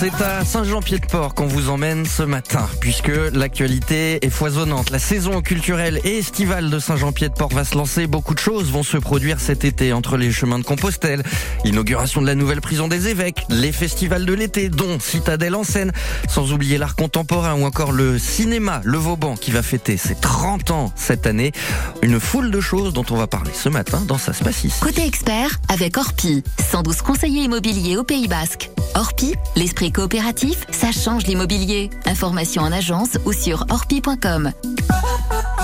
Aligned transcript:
C'est 0.00 0.22
à 0.22 0.46
Saint-Jean-Pied-de-Port 0.46 1.34
qu'on 1.34 1.46
vous 1.46 1.68
emmène 1.68 2.06
ce 2.06 2.22
matin, 2.22 2.66
puisque 2.80 3.12
l'actualité 3.34 4.24
est 4.24 4.30
foisonnante. 4.30 4.88
La 4.88 4.98
saison 4.98 5.42
culturelle 5.42 6.00
et 6.04 6.16
estivale 6.16 6.70
de 6.70 6.78
Saint-Jean-Pied-de-Port 6.78 7.50
va 7.52 7.66
se 7.66 7.76
lancer. 7.76 8.06
Beaucoup 8.06 8.32
de 8.32 8.38
choses 8.38 8.70
vont 8.70 8.82
se 8.82 8.96
produire 8.96 9.40
cet 9.40 9.62
été 9.62 9.92
entre 9.92 10.16
les 10.16 10.32
chemins 10.32 10.58
de 10.58 10.64
Compostelle, 10.64 11.22
l'inauguration 11.66 12.22
de 12.22 12.26
la 12.26 12.34
nouvelle 12.34 12.62
prison 12.62 12.88
des 12.88 13.08
évêques, 13.08 13.44
les 13.50 13.72
festivals 13.72 14.24
de 14.24 14.32
l'été, 14.32 14.70
dont 14.70 14.98
Citadelle 14.98 15.54
en 15.54 15.64
scène, 15.64 15.92
sans 16.30 16.50
oublier 16.54 16.78
l'art 16.78 16.96
contemporain 16.96 17.52
ou 17.60 17.66
encore 17.66 17.92
le 17.92 18.18
cinéma, 18.18 18.80
le 18.84 18.96
Vauban, 18.96 19.36
qui 19.36 19.50
va 19.50 19.62
fêter 19.62 19.98
ses 19.98 20.14
30 20.14 20.70
ans 20.70 20.92
cette 20.96 21.26
année. 21.26 21.52
Une 22.00 22.20
foule 22.20 22.50
de 22.50 22.60
choses 22.62 22.94
dont 22.94 23.04
on 23.10 23.16
va 23.16 23.26
parler 23.26 23.52
ce 23.52 23.68
matin 23.68 24.00
dans 24.08 24.16
sa 24.16 24.32
Spacis. 24.32 24.72
Côté 24.80 25.06
expert, 25.06 25.60
avec 25.68 25.98
Orpi, 25.98 26.42
112 26.70 27.02
conseillers 27.02 27.42
immobiliers 27.42 27.98
au 27.98 28.02
Pays 28.02 28.28
Basque. 28.28 28.70
Orpi, 28.94 29.34
l'esprit 29.56 29.89
coopératif, 29.90 30.66
ça 30.70 30.92
change 30.92 31.26
l'immobilier. 31.26 31.90
Information 32.06 32.62
en 32.62 32.72
agence 32.72 33.18
ou 33.24 33.32
sur 33.32 33.66
orpi.com. 33.70 34.52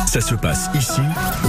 Ça 0.07 0.21
se 0.21 0.37
passe 0.37 0.71
ici, 0.75 1.01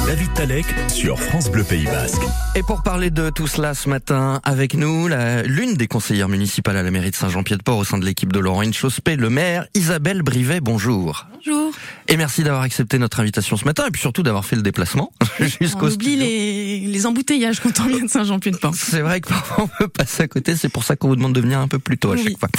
David 0.07 0.33
Talek 0.33 0.65
sur 0.89 1.19
France 1.19 1.51
Bleu 1.51 1.63
Pays 1.63 1.85
Basque. 1.85 2.23
Et 2.55 2.63
pour 2.63 2.81
parler 2.81 3.11
de 3.11 3.29
tout 3.29 3.45
cela 3.45 3.75
ce 3.75 3.87
matin, 3.87 4.41
avec 4.43 4.73
nous, 4.73 5.07
l'une 5.45 5.75
des 5.75 5.87
conseillères 5.87 6.27
municipales 6.27 6.75
à 6.75 6.81
la 6.81 6.89
mairie 6.89 7.11
de 7.11 7.15
Saint-Jean-Pied-de-Port 7.15 7.77
au 7.77 7.83
sein 7.83 7.99
de 7.99 8.05
l'équipe 8.05 8.33
de 8.33 8.39
Laurent 8.39 8.61
Inchospé, 8.61 9.15
le 9.15 9.29
maire 9.29 9.67
Isabelle 9.75 10.23
Brivet, 10.23 10.59
bonjour. 10.59 11.27
Bonjour. 11.35 11.71
Et 12.07 12.17
merci 12.17 12.43
d'avoir 12.43 12.63
accepté 12.63 12.97
notre 12.97 13.19
invitation 13.19 13.57
ce 13.57 13.65
matin 13.65 13.85
et 13.87 13.91
puis 13.91 14.01
surtout 14.01 14.23
d'avoir 14.23 14.43
fait 14.43 14.55
le 14.55 14.63
déplacement 14.63 15.11
jusqu'au 15.61 15.87
On 15.87 15.91
oublie 15.91 16.15
les, 16.15 16.79
les 16.79 17.05
embouteillages 17.05 17.59
quand 17.59 17.79
on 17.81 17.87
vient 17.87 18.03
de 18.03 18.09
Saint-Jean-Pied-de-Port. 18.09 18.73
C'est 18.75 19.01
vrai 19.01 19.21
que 19.21 19.29
parfois 19.29 19.65
on 19.65 19.67
peut 19.67 19.87
passer 19.87 20.23
à 20.23 20.27
côté, 20.27 20.55
c'est 20.55 20.69
pour 20.69 20.83
ça 20.83 20.95
qu'on 20.95 21.09
vous 21.09 21.15
demande 21.15 21.33
de 21.33 21.41
venir 21.41 21.59
un 21.59 21.67
peu 21.67 21.79
plus 21.79 21.99
tôt 21.99 22.13
à 22.13 22.17
chaque 22.17 22.39
fois. 22.39 22.49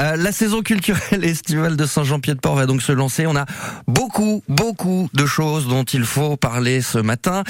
Euh, 0.00 0.16
la 0.16 0.30
saison 0.30 0.62
culturelle 0.62 1.24
estivale 1.24 1.76
de 1.76 1.84
Saint-Jean-Pied-de-Port 1.84 2.54
va 2.54 2.66
donc 2.66 2.80
se 2.80 2.92
lancer. 2.92 3.26
On 3.26 3.34
a 3.34 3.46
beaucoup, 3.88 4.44
beaucoup 4.48 5.08
de 5.14 5.26
choses 5.26 5.47
dont 5.56 5.84
il 5.84 6.04
faut 6.04 6.36
parler 6.36 6.80
ce 6.82 6.98
matin. 6.98 7.42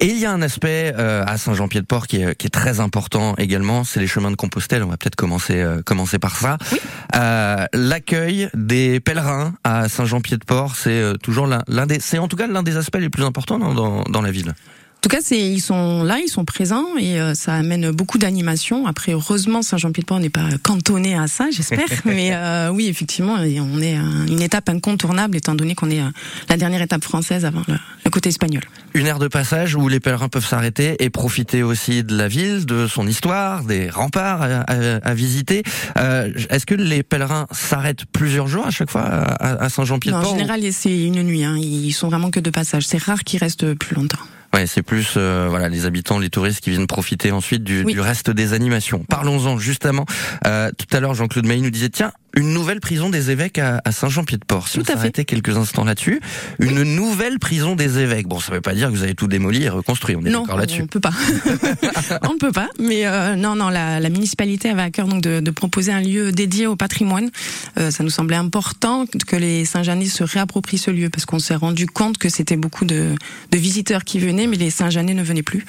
Et 0.00 0.06
il 0.06 0.18
y 0.18 0.26
a 0.26 0.32
un 0.32 0.42
aspect 0.42 0.92
euh, 0.96 1.24
à 1.26 1.36
Saint-Jean-Pied-de-Port 1.36 2.06
qui 2.06 2.22
est, 2.22 2.34
qui 2.36 2.46
est 2.46 2.50
très 2.50 2.80
important 2.80 3.34
également, 3.36 3.84
c'est 3.84 4.00
les 4.00 4.06
chemins 4.06 4.30
de 4.30 4.36
Compostelle. 4.36 4.82
On 4.82 4.88
va 4.88 4.96
peut-être 4.96 5.16
commencer, 5.16 5.60
euh, 5.60 5.82
commencer 5.82 6.18
par 6.18 6.36
ça. 6.36 6.56
Oui. 6.72 6.78
Euh, 7.16 7.66
L'accueil 7.72 8.48
des 8.54 9.00
pèlerins 9.00 9.54
à 9.64 9.88
Saint-Jean-Pied-de-Port, 9.88 10.76
c'est 10.76 10.90
euh, 10.90 11.14
toujours 11.14 11.46
l'un 11.46 11.86
des, 11.86 12.00
c'est 12.00 12.18
en 12.18 12.28
tout 12.28 12.36
cas 12.36 12.46
l'un 12.46 12.62
des 12.62 12.76
aspects 12.76 12.98
les 12.98 13.10
plus 13.10 13.24
importants 13.24 13.58
dans, 13.58 13.74
dans, 13.74 14.02
dans 14.04 14.22
la 14.22 14.30
ville. 14.30 14.54
En 15.00 15.08
tout 15.08 15.16
cas, 15.16 15.22
c'est 15.22 15.40
ils 15.40 15.62
sont 15.62 16.02
là, 16.02 16.18
ils 16.18 16.28
sont 16.28 16.44
présents 16.44 16.98
et 16.98 17.18
euh, 17.18 17.32
ça 17.32 17.54
amène 17.54 17.90
beaucoup 17.90 18.18
d'animation. 18.18 18.86
Après, 18.86 19.12
heureusement, 19.12 19.62
Saint-Jean-Pied-de-Port 19.62 20.20
n'est 20.20 20.28
pas 20.28 20.50
cantonné 20.62 21.16
à 21.16 21.26
ça, 21.26 21.46
j'espère. 21.50 21.88
Mais 22.04 22.34
euh, 22.34 22.68
oui, 22.68 22.86
effectivement, 22.86 23.36
on 23.38 23.80
est 23.80 23.94
une 23.94 24.42
étape 24.42 24.68
incontournable 24.68 25.38
étant 25.38 25.54
donné 25.54 25.74
qu'on 25.74 25.88
est 25.88 26.02
euh, 26.02 26.10
la 26.50 26.58
dernière 26.58 26.82
étape 26.82 27.02
française 27.02 27.46
avant 27.46 27.62
le, 27.66 27.76
le, 28.04 28.10
côté 28.10 28.28
espagnol. 28.28 28.62
Une 28.92 29.06
aire 29.06 29.18
de 29.18 29.28
passage 29.28 29.74
où 29.74 29.88
les 29.88 30.00
pèlerins 30.00 30.28
peuvent 30.28 30.46
s'arrêter 30.46 31.02
et 31.02 31.08
profiter 31.08 31.62
aussi 31.62 32.04
de 32.04 32.14
la 32.14 32.28
ville, 32.28 32.66
de 32.66 32.86
son 32.86 33.06
histoire, 33.06 33.64
des 33.64 33.88
remparts 33.88 34.42
à, 34.42 34.60
à, 34.60 34.96
à 34.96 35.14
visiter. 35.14 35.62
Euh, 35.96 36.30
Est-ce 36.50 36.66
que 36.66 36.74
les 36.74 37.02
pèlerins 37.02 37.46
s'arrêtent 37.52 38.04
plusieurs 38.04 38.48
jours 38.48 38.66
à 38.66 38.70
chaque 38.70 38.90
fois 38.90 39.04
à, 39.04 39.64
à 39.64 39.70
Saint-Jean-Pied-de-Port 39.70 40.34
En 40.34 40.36
général, 40.36 40.60
ou... 40.60 40.68
c'est 40.70 41.04
une 41.04 41.22
nuit. 41.22 41.42
Hein. 41.42 41.56
Ils 41.56 41.92
sont 41.92 42.10
vraiment 42.10 42.30
que 42.30 42.40
de 42.40 42.50
passage. 42.50 42.86
C'est 42.86 43.02
rare 43.02 43.24
qu'ils 43.24 43.40
restent 43.40 43.72
plus 43.72 43.96
longtemps. 43.96 44.18
Ouais, 44.52 44.66
c'est 44.66 44.82
plus 44.82 45.14
euh, 45.16 45.46
voilà 45.48 45.68
les 45.68 45.86
habitants, 45.86 46.18
les 46.18 46.30
touristes 46.30 46.60
qui 46.60 46.70
viennent 46.70 46.88
profiter 46.88 47.30
ensuite 47.30 47.62
du, 47.62 47.84
oui. 47.84 47.92
du 47.92 48.00
reste 48.00 48.30
des 48.30 48.52
animations. 48.52 49.04
Parlons-en 49.08 49.58
justement. 49.58 50.06
Euh, 50.46 50.70
tout 50.76 50.96
à 50.96 51.00
l'heure, 51.00 51.14
Jean-Claude 51.14 51.46
Mailly 51.46 51.62
nous 51.62 51.70
disait 51.70 51.88
tiens, 51.88 52.12
une 52.34 52.52
nouvelle 52.52 52.80
prison 52.80 53.10
des 53.10 53.30
évêques 53.30 53.58
à, 53.58 53.80
à 53.84 53.92
Saint-Jean-Pied-de-Port. 53.92 54.68
Si 54.68 54.78
tout 54.78 54.84
on 54.88 54.92
s'arrêtait 54.94 55.24
quelques 55.24 55.56
instants 55.56 55.84
là-dessus, 55.84 56.20
une 56.58 56.78
oui. 56.78 56.88
nouvelle 56.88 57.38
prison 57.38 57.76
des 57.76 57.98
évêques. 57.98 58.26
Bon, 58.26 58.40
ça 58.40 58.52
veut 58.52 58.60
pas 58.60 58.74
dire 58.74 58.88
que 58.88 58.94
vous 58.94 59.02
avez 59.02 59.14
tout 59.14 59.26
démoli 59.26 59.64
et 59.64 59.68
reconstruit. 59.68 60.16
On 60.16 60.24
est 60.24 60.30
d'accord 60.30 60.56
là-dessus. 60.56 60.82
On 60.82 60.86
peut 60.86 61.00
pas. 61.00 61.12
on 62.22 62.34
ne 62.34 62.38
peut 62.38 62.52
pas. 62.52 62.68
Mais 62.78 63.06
euh, 63.06 63.36
non, 63.36 63.56
non, 63.56 63.68
la, 63.68 64.00
la, 64.00 64.08
municipalité 64.10 64.70
avait 64.70 64.82
à 64.82 64.90
cœur 64.90 65.08
donc 65.08 65.22
de, 65.22 65.40
de, 65.40 65.50
proposer 65.50 65.92
un 65.92 66.00
lieu 66.00 66.32
dédié 66.32 66.66
au 66.66 66.76
patrimoine. 66.76 67.30
Euh, 67.78 67.90
ça 67.90 68.04
nous 68.04 68.10
semblait 68.10 68.36
important 68.36 69.04
que 69.26 69.36
les 69.36 69.64
Saint-Jeanais 69.64 70.06
se 70.06 70.24
réapproprient 70.24 70.78
ce 70.78 70.90
lieu 70.90 71.10
parce 71.10 71.26
qu'on 71.26 71.38
s'est 71.38 71.54
rendu 71.54 71.86
compte 71.86 72.18
que 72.18 72.28
c'était 72.28 72.56
beaucoup 72.56 72.84
de, 72.84 73.14
de 73.50 73.58
visiteurs 73.58 74.04
qui 74.04 74.18
venaient, 74.18 74.46
mais 74.46 74.56
les 74.56 74.70
Saint-Jeanais 74.70 75.14
ne 75.14 75.22
venaient 75.22 75.42
plus. 75.42 75.64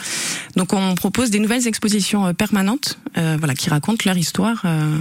Donc 0.55 0.73
on 0.73 0.95
propose 0.95 1.29
des 1.29 1.39
nouvelles 1.39 1.67
expositions 1.67 2.27
euh, 2.27 2.33
permanentes, 2.33 2.99
euh, 3.17 3.35
voilà, 3.37 3.53
qui 3.53 3.69
racontent 3.69 4.03
leur 4.05 4.17
histoire 4.17 4.61
euh, 4.65 4.97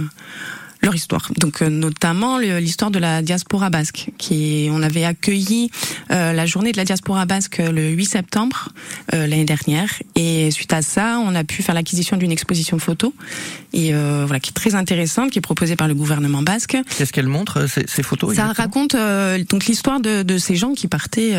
leur 0.81 0.95
histoire. 0.95 1.31
Donc 1.37 1.61
euh, 1.61 1.69
notamment 1.69 2.37
l'histoire 2.37 2.91
de 2.91 2.99
la 2.99 3.21
diaspora 3.21 3.69
basque, 3.69 4.09
qui 4.17 4.69
on 4.71 4.81
avait 4.81 5.05
accueilli 5.05 5.69
euh, 6.11 6.33
la 6.33 6.45
journée 6.45 6.71
de 6.71 6.77
la 6.77 6.85
diaspora 6.85 7.25
basque 7.25 7.57
le 7.59 7.89
8 7.89 8.05
septembre 8.05 8.69
euh, 9.13 9.27
l'année 9.27 9.45
dernière, 9.45 9.89
et 10.15 10.49
suite 10.51 10.73
à 10.73 10.81
ça, 10.81 11.19
on 11.23 11.35
a 11.35 11.43
pu 11.43 11.61
faire 11.61 11.75
l'acquisition 11.75 12.17
d'une 12.17 12.31
exposition 12.31 12.79
photo, 12.79 13.13
et 13.73 13.93
euh, 13.93 14.23
voilà, 14.25 14.39
qui 14.39 14.49
est 14.49 14.53
très 14.53 14.75
intéressante, 14.75 15.31
qui 15.31 15.39
est 15.39 15.41
proposée 15.41 15.75
par 15.75 15.87
le 15.87 15.93
gouvernement 15.93 16.41
basque. 16.41 16.77
Qu'est-ce 16.97 17.13
qu'elle 17.13 17.27
montre 17.27 17.67
ces, 17.67 17.85
ces, 17.87 18.03
photos 18.03 18.35
Ça 18.35 18.51
raconte 18.51 18.95
euh, 18.95 19.43
donc 19.49 19.65
l'histoire 19.65 19.99
de, 19.99 20.23
de, 20.23 20.37
ces 20.37 20.55
gens 20.55 20.73
qui 20.73 20.87
partaient, 20.87 21.35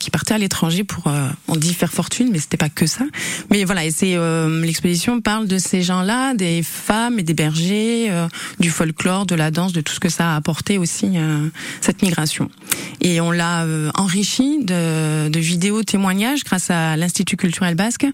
qui 0.00 0.10
partaient 0.10 0.34
à 0.34 0.38
l'étranger 0.38 0.84
pour, 0.84 1.04
on 1.48 1.56
dit 1.56 1.74
faire 1.74 1.92
fortune, 1.92 2.30
mais 2.32 2.38
c'était 2.38 2.56
pas 2.56 2.68
que 2.68 2.86
ça. 2.86 3.04
Mais 3.50 3.64
voilà, 3.64 3.84
et 3.84 3.90
c'est 3.90 4.16
l'exposition 4.62 5.20
parle 5.20 5.46
de 5.46 5.58
ces 5.58 5.82
gens-là, 5.82 6.34
des 6.34 6.62
femmes 6.62 7.18
et 7.18 7.22
des 7.22 7.34
bergers, 7.34 8.10
du 8.58 8.70
folklore, 8.72 9.26
de 9.26 9.34
la 9.34 9.50
danse, 9.50 9.72
de 9.72 9.80
tout 9.80 9.92
ce 9.92 10.00
que 10.00 10.08
ça 10.08 10.32
a 10.32 10.36
apporté 10.36 10.78
aussi 10.78 11.10
euh, 11.14 11.48
cette 11.80 12.02
migration. 12.02 12.50
Et 13.00 13.20
on 13.20 13.30
l'a 13.30 13.64
euh, 13.64 13.90
enrichi 13.94 14.64
de, 14.64 15.28
de, 15.28 15.40
vidéos 15.40 15.82
témoignages 15.82 16.44
grâce 16.44 16.70
à 16.70 16.96
l'Institut 16.96 17.36
culturel 17.36 17.74
basque 17.74 18.06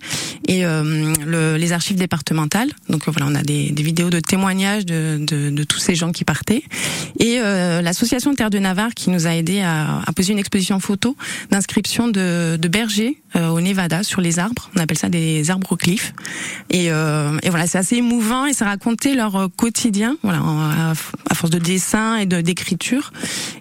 et 0.47 0.65
euh, 0.65 1.15
le, 1.27 1.57
les 1.57 1.73
archives 1.73 1.97
départementales. 1.97 2.71
Donc 2.89 3.09
voilà, 3.09 3.31
on 3.31 3.35
a 3.35 3.43
des, 3.43 3.71
des 3.71 3.83
vidéos 3.83 4.11
de 4.11 4.21
témoignages 4.21 4.85
de, 4.85 5.19
de, 5.21 5.51
de, 5.51 5.65
tous 5.65 5.79
ces 5.79 5.95
gens 5.95 6.13
qui 6.13 6.25
partaient. 6.25 6.63
Et 7.19 7.39
l'association 7.39 8.35
Terre 8.35 8.51
de 8.51 8.59
Navarre 8.59 8.95
qui 8.95 9.11
nous 9.11 9.27
a 9.27 9.35
aidé 9.35 9.61
à, 9.61 10.03
à 10.07 10.13
poser 10.13 10.33
une 10.33 10.39
exposition 10.39 10.81
photo 10.81 11.17
d'inscription 11.51 12.09
de, 12.09 12.57
de 12.61 12.69
bergers 12.69 13.23
au 13.35 13.61
Nevada 13.61 14.03
sur 14.03 14.21
les 14.21 14.39
arbres. 14.39 14.71
On 14.77 14.81
appelle 14.81 14.99
ça 14.99 15.09
des 15.09 15.51
arbres 15.51 15.77
cliffs. 15.77 16.13
Et, 16.71 16.87
et 16.87 17.51
voilà, 17.51 17.67
c'est 17.67 17.79
assez 17.79 17.97
émouvant 17.97 18.47
et 18.47 18.53
ça 18.53 18.65
racontait 18.65 19.15
leur 19.15 19.49
quotidien. 19.57 20.17
Voilà, 20.23 20.41
à, 20.41 20.91
à 20.91 21.35
force 21.35 21.51
de 21.51 21.59
dessin 21.59 22.17
et 22.17 22.27
d'écriture 22.27 23.13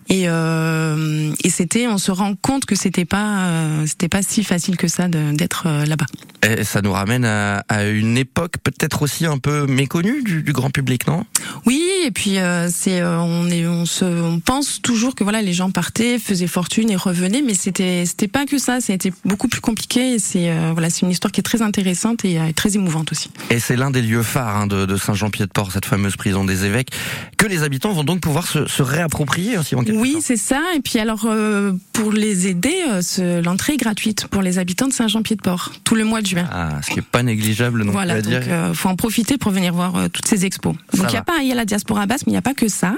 et, 0.09 0.23
euh, 0.27 1.33
et 1.43 1.49
c'était 1.49 1.87
on 1.87 1.97
se 1.97 2.11
rend 2.11 2.35
compte 2.35 2.65
que 2.65 2.75
c'était 2.75 3.05
pas 3.05 3.47
euh, 3.47 3.85
c'était 3.85 4.07
pas 4.07 4.21
si 4.21 4.43
facile 4.43 4.77
que 4.77 4.87
ça 4.87 5.07
d'être 5.07 5.63
euh, 5.67 5.85
là-bas. 5.85 6.05
Et 6.43 6.63
ça 6.63 6.81
nous 6.81 6.93
ramène 6.93 7.25
à, 7.25 7.63
à 7.67 7.85
une 7.85 8.17
époque 8.17 8.53
peut-être 8.63 9.01
aussi 9.01 9.25
un 9.25 9.37
peu 9.37 9.65
méconnue 9.65 10.23
du, 10.23 10.43
du, 10.43 10.53
grand 10.53 10.69
public 10.69 11.07
non? 11.07 11.25
Oui 11.65 11.83
et 12.05 12.11
puis 12.11 12.37
euh, 12.37 12.69
c'est 12.71 13.03
on 13.03 13.49
est 13.49 13.67
on 13.67 13.85
se 13.85 14.05
on 14.05 14.39
pense 14.39 14.81
toujours 14.81 15.13
que 15.13 15.23
voilà 15.23 15.41
les 15.41 15.53
gens 15.53 15.71
partaient 15.71 16.19
faisaient 16.19 16.47
fortune 16.47 16.89
et 16.89 16.95
revenaient 16.95 17.41
mais 17.41 17.53
c'était 17.53 18.05
c'était 18.05 18.27
pas 18.27 18.45
que 18.45 18.59
ça 18.59 18.79
c'était 18.79 19.11
beaucoup 19.25 19.47
plus 19.49 19.61
compliqué 19.61 20.13
et 20.13 20.19
c'est 20.19 20.53
voilà 20.71 20.89
c'est 20.89 21.01
une 21.01 21.11
histoire 21.11 21.31
qui 21.31 21.41
est 21.41 21.43
très 21.43 21.61
intéressante 21.61 22.23
et, 22.23 22.39
très 22.55 22.75
émouvante 22.75 23.11
aussi. 23.11 23.29
Et 23.49 23.59
c'est 23.59 23.75
l'un 23.75 23.91
des 23.91 24.01
lieux 24.01 24.23
phares 24.23 24.55
hein, 24.55 24.67
de, 24.67 24.85
de 24.85 24.95
Saint-Jean-Pied-de-Port 24.95 25.71
cette 25.71 25.85
fameuse 25.85 26.15
prison 26.15 26.45
des 26.45 26.65
évêques 26.65 26.89
que 27.37 27.45
les 27.45 27.63
habitants 27.63 27.91
vont 27.91 28.03
donc 28.03 28.21
pouvoir 28.21 28.47
se, 28.47 28.67
se 28.67 28.83
réapproprier 28.83 29.57
aussi 29.57 29.75
en 29.75 29.83
quelque 29.83 29.96
oui 29.97 30.17
c'est 30.21 30.37
ça. 30.37 30.61
Et 30.75 30.79
puis 30.79 30.99
alors 30.99 31.25
euh, 31.25 31.73
pour 31.93 32.11
les 32.11 32.47
aider 32.47 32.75
euh, 33.19 33.41
l'entrée 33.41 33.73
est 33.73 33.77
gratuite 33.77 34.27
pour 34.27 34.41
les 34.41 34.59
habitants 34.59 34.87
de 34.87 34.93
Saint-Jean-Pied-de-Port 34.93 35.73
tout 35.83 35.95
le 35.95 36.03
mois 36.03 36.21
de 36.21 36.27
juin. 36.27 36.47
Ah, 36.51 36.79
ce 36.83 36.91
qui 36.91 36.99
est 36.99 37.01
pas 37.01 37.23
négligeable 37.23 37.83
non 37.83 37.91
voilà 37.91 38.21
donc 38.21 38.33
euh, 38.33 38.73
faut 38.73 38.89
en 38.89 38.95
profiter 38.95 39.37
pour 39.37 39.51
venir 39.51 39.73
voir 39.73 39.95
euh, 39.95 40.07
toutes 40.07 40.27
ces 40.27 40.45
expos. 40.45 40.75
Ça 40.93 40.97
donc 40.97 41.11
il 41.11 41.13
y 41.15 41.17
a 41.17 41.23
pas 41.23 41.37
il 41.41 41.47
y 41.47 41.51
a 41.51 41.55
la 41.55 41.65
diaspora 41.65 42.05
basse 42.05 42.25
mais 42.25 42.31
il 42.31 42.33
n'y 42.33 42.39
a 42.39 42.43
pas 42.43 42.53
que 42.53 42.67
ça. 42.67 42.95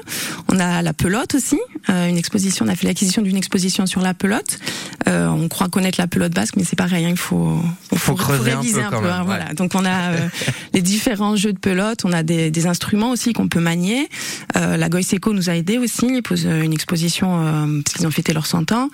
On 0.49 0.59
a 0.59 0.81
la 0.81 0.93
pelote 0.93 1.35
aussi 1.35 1.59
une 1.87 2.17
exposition 2.17 2.65
on 2.65 2.69
a 2.69 2.75
fait 2.75 2.87
l'acquisition 2.87 3.21
d'une 3.21 3.37
exposition 3.37 3.85
sur 3.85 4.01
la 4.01 4.13
pelote. 4.13 4.59
On 5.07 5.47
croit 5.47 5.69
connaître 5.69 5.99
la 5.99 6.07
pelote 6.07 6.33
basque 6.33 6.55
mais 6.57 6.63
c'est 6.63 6.75
pareil 6.75 7.05
hein, 7.05 7.09
il 7.11 7.17
faut 7.17 7.59
il 7.91 7.97
faut, 7.97 8.11
faut, 8.11 8.15
creuser 8.15 8.51
faut 8.51 8.57
réviser 8.57 8.81
un 8.81 8.89
peu, 8.89 8.97
un 8.97 9.01
peu 9.01 9.09
hein, 9.09 9.23
voilà. 9.23 9.53
donc 9.53 9.71
on 9.75 9.85
a 9.85 10.11
les 10.73 10.81
différents 10.81 11.35
jeux 11.35 11.53
de 11.53 11.59
pelote 11.59 12.05
on 12.05 12.13
a 12.13 12.23
des, 12.23 12.51
des 12.51 12.67
instruments 12.67 13.11
aussi 13.11 13.33
qu'on 13.33 13.47
peut 13.47 13.59
manier. 13.59 14.09
Euh, 14.55 14.77
la 14.77 14.89
Goiseco 14.89 15.33
nous 15.33 15.49
a 15.49 15.55
aidé 15.55 15.77
aussi, 15.77 16.07
ils 16.07 16.23
posent 16.23 16.45
une 16.45 16.73
exposition 16.73 16.88
euh, 16.93 17.81
parce 17.83 17.95
qu'ils 17.95 18.07
ont 18.07 18.11
fêté 18.11 18.33
leurs 18.33 18.45
100 18.45 18.71
ans. 18.71 18.89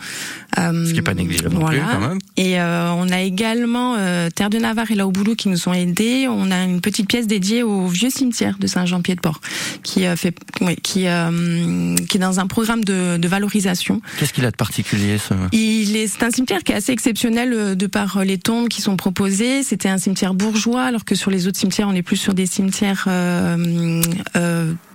Euh, 0.58 0.86
Ce 0.86 0.94
qui 0.94 1.00
est 1.00 1.02
pas 1.02 1.14
négligeable 1.14 1.56
voilà. 1.56 1.80
non 1.80 1.86
plus 1.86 1.94
quand 1.94 2.08
même. 2.10 2.20
Et 2.38 2.60
euh, 2.60 2.92
on 2.94 3.10
a 3.10 3.22
également 3.22 3.96
euh, 3.98 4.30
Terre 4.30 4.50
de 4.50 4.58
Navarre 4.58 4.92
et 4.92 4.96
Laoboulou 4.96 5.36
qui 5.36 5.50
nous 5.50 5.68
ont 5.68 5.74
aidés. 5.74 6.28
On 6.30 6.52
a 6.52 6.64
une 6.64 6.82
petite 6.82 7.08
pièce 7.08 7.28
dédiée 7.28 7.64
au 7.64 7.88
vieux 7.88 8.10
cimetière 8.10 8.58
de 8.60 8.68
Saint-Jean-Pied-de-Port 8.68 9.42
qui 9.84 10.04
fait 10.16 10.36
oui, 10.62 10.76
qui 10.78 11.06
qui 12.10 12.18
est 12.18 12.20
dans 12.20 12.40
un 12.40 12.48
programme 12.48 12.84
de, 12.84 13.18
de 13.18 13.28
valorisation. 13.28 14.02
Qu'est-ce 14.20 14.34
qu'il 14.34 14.46
a 14.46 14.52
de 14.52 14.56
particulier 14.56 15.18
ce 15.18 15.34
Il 15.52 15.96
est 15.96 16.08
c'est 16.08 16.24
un 16.24 16.32
cimetière 16.32 16.64
qui 16.64 16.72
est 16.72 16.76
assez 16.76 16.92
exceptionnel 16.92 17.76
de 17.76 17.88
par 17.88 18.24
les 18.24 18.38
tombes 18.38 18.68
qui 18.68 18.82
sont 18.82 18.96
proposées. 18.96 19.64
C'était 19.64 19.90
un 19.90 19.98
cimetière 19.98 20.34
bourgeois 20.34 20.84
alors 20.84 21.06
que 21.06 21.16
sur 21.16 21.32
les 21.32 21.48
autres 21.48 21.58
cimetières 21.58 21.88
on 21.88 21.94
est 21.94 22.02
plus 22.02 22.18
sur 22.18 22.34
des 22.34 22.46
cimetières 22.46 23.08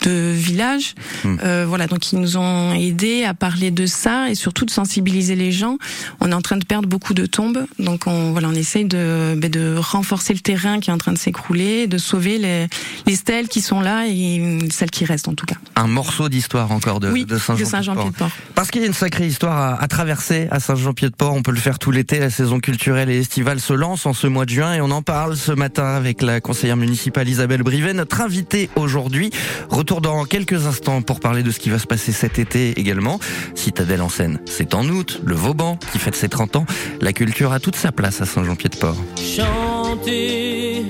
de 0.05 0.33
village. 0.33 0.95
Hmm. 1.25 1.37
Euh, 1.43 1.65
voilà, 1.67 1.87
donc 1.87 2.13
ils 2.13 2.19
nous 2.21 2.37
ont 2.37 2.73
aidés 2.73 3.25
à 3.25 3.35
parler 3.35 3.71
de 3.71 3.87
ça 3.87 4.31
et 4.31 4.35
surtout 4.35 4.65
de 4.65 4.71
sensibiliser 4.71 5.37
les 5.37 5.53
gens. 5.53 5.79
On 6.21 6.31
est 6.31 6.35
en 6.35 6.41
train 6.41 6.57
de 6.57 6.65
perdre 6.65 6.89
beaucoup 6.89 7.15
de 7.15 7.27
tombes, 7.27 7.67
donc 7.79 8.07
on 8.07 8.33
voilà, 8.33 8.49
on 8.49 8.55
essaye 8.55 8.85
de 8.85 9.35
ben, 9.37 9.51
de 9.51 9.77
renforcer 9.77 10.33
le 10.33 10.41
terrain 10.41 10.81
qui 10.81 10.91
est 10.91 10.93
en 10.93 10.99
train 10.99 11.13
de 11.13 11.19
s'écrouler, 11.19 11.87
de 11.87 11.99
sauver 11.99 12.39
les, 12.39 12.67
les 13.07 13.17
stèles 13.17 13.49
qui 13.49 13.61
sont 13.61 13.81
là 13.81 14.07
et 14.09 14.59
celles 14.71 14.91
qui 14.91 15.05
restent 15.05 15.29
en 15.29 15.35
tout 15.35 15.47
cas. 15.47 15.57
Un 15.77 15.87
morceau 15.87 16.29
d'histoire 16.29 16.71
encore 16.73 17.01
de, 17.01 17.11
oui, 17.11 17.25
de 17.25 17.39
Saint-Jean-Pied-de-Port. 17.39 18.31
Parce 18.55 18.71
qu'il 18.71 18.81
y 18.81 18.85
a 18.85 18.87
une 18.87 18.95
sacrée 18.95 19.27
histoire 19.27 19.57
à, 19.57 19.83
à 19.83 19.89
traverser 19.89 20.49
à 20.51 20.61
Saint-Jean-Pied-de-Port. 20.61 21.35
On 21.35 21.43
peut 21.43 21.53
le 21.53 21.61
faire 21.61 21.79
tout 21.79 21.91
l'été. 21.91 22.19
La 22.19 22.31
saison 22.31 22.61
culturelle 22.61 23.11
et 23.11 23.19
estivale 23.19 23.61
se 23.61 23.73
lance 23.73 24.07
en 24.07 24.13
ce 24.13 24.27
mois 24.27 24.45
de 24.45 24.51
juin 24.51 24.75
et 24.75 24.81
on 24.81 24.91
en 24.91 25.03
parle 25.03 25.37
ce 25.37 25.53
matin 25.53 25.87
avec 25.87 26.23
la 26.23 26.41
conseillère 26.41 26.77
municipale 26.77 27.29
Isabelle 27.29 27.63
Brivet, 27.63 27.93
notre 27.93 28.21
invitée 28.21 28.71
aujourd'hui. 28.77 29.31
Retour 29.69 29.90
dans 29.99 30.25
quelques 30.25 30.67
instants 30.67 31.03
pour 31.03 31.19
parler 31.19 31.43
de 31.43 31.51
ce 31.51 31.59
qui 31.59 31.69
va 31.71 31.81
se 31.81 31.87
passer 31.87 32.13
cet 32.13 32.39
été 32.39 32.79
également. 32.79 33.19
Citadelle 33.57 34.03
en 34.03 34.09
scène, 34.09 34.39
c'est 34.47 34.75
en 34.75 34.89
août. 34.89 35.21
Le 35.25 35.35
Vauban 35.35 35.79
qui 35.91 35.99
fête 35.99 36.15
ses 36.15 36.29
30 36.29 36.55
ans. 36.55 36.67
La 37.01 37.13
culture 37.13 37.53
a 37.53 37.59
toute 37.59 37.75
sa 37.75 37.91
place 37.91 38.21
à 38.21 38.27
Saint-Jean-Pied-de-Port. 38.27 38.97
Chanter 39.17 40.85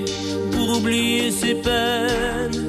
pour 0.51 0.77
oublier 0.77 1.31
ses 1.31 1.55
peines, 1.55 2.65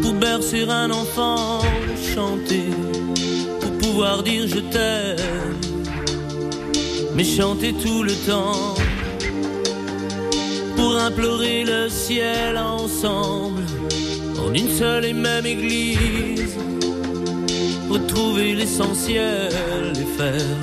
pour 0.00 0.14
bercer 0.14 0.64
un 0.68 0.90
enfant, 0.92 1.60
chanter 2.14 2.64
pour 3.60 3.72
pouvoir 3.78 4.22
dire 4.22 4.46
je 4.46 4.60
t'aime, 4.60 5.56
mais 7.16 7.24
chanter 7.24 7.72
tout 7.72 8.04
le 8.04 8.12
temps 8.12 8.74
pour 10.84 10.98
implorer 10.98 11.64
le 11.64 11.88
ciel 11.88 12.58
ensemble 12.58 13.62
en 14.38 14.52
une 14.52 14.68
seule 14.68 15.06
et 15.06 15.14
même 15.14 15.46
église, 15.46 16.58
retrouver 17.88 18.52
l'essentiel 18.54 19.94
et 20.02 20.18
faire 20.18 20.58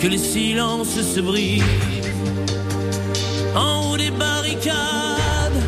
que 0.00 0.06
les 0.06 0.18
silences 0.18 1.00
se 1.14 1.20
brisent. 1.20 1.64
En 3.56 3.90
haut 3.90 3.96
des 3.96 4.12
barricades, 4.12 5.62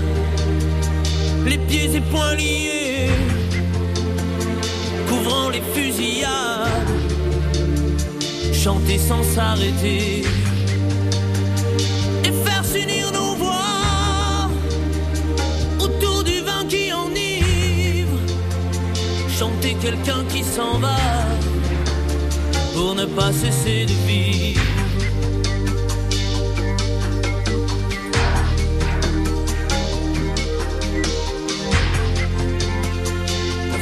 les 1.44 1.58
pieds 1.58 1.90
et 1.96 2.04
poings 2.12 2.36
liés, 2.36 3.10
couvrant 5.08 5.48
les 5.50 5.64
fusillades, 5.74 6.94
chanter 8.52 8.98
sans 8.98 9.24
s'arrêter 9.24 10.22
chanter 19.46 19.74
quelqu'un 19.74 20.24
qui 20.28 20.42
s'en 20.42 20.78
va 20.78 20.96
pour 22.74 22.94
ne 22.94 23.04
pas 23.04 23.32
cesser 23.32 23.86
de 23.86 23.96
vivre. 24.06 24.62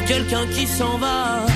quelqu'un 0.07 0.47
qui 0.55 0.67
s'en 0.67 0.99
va 0.99 1.47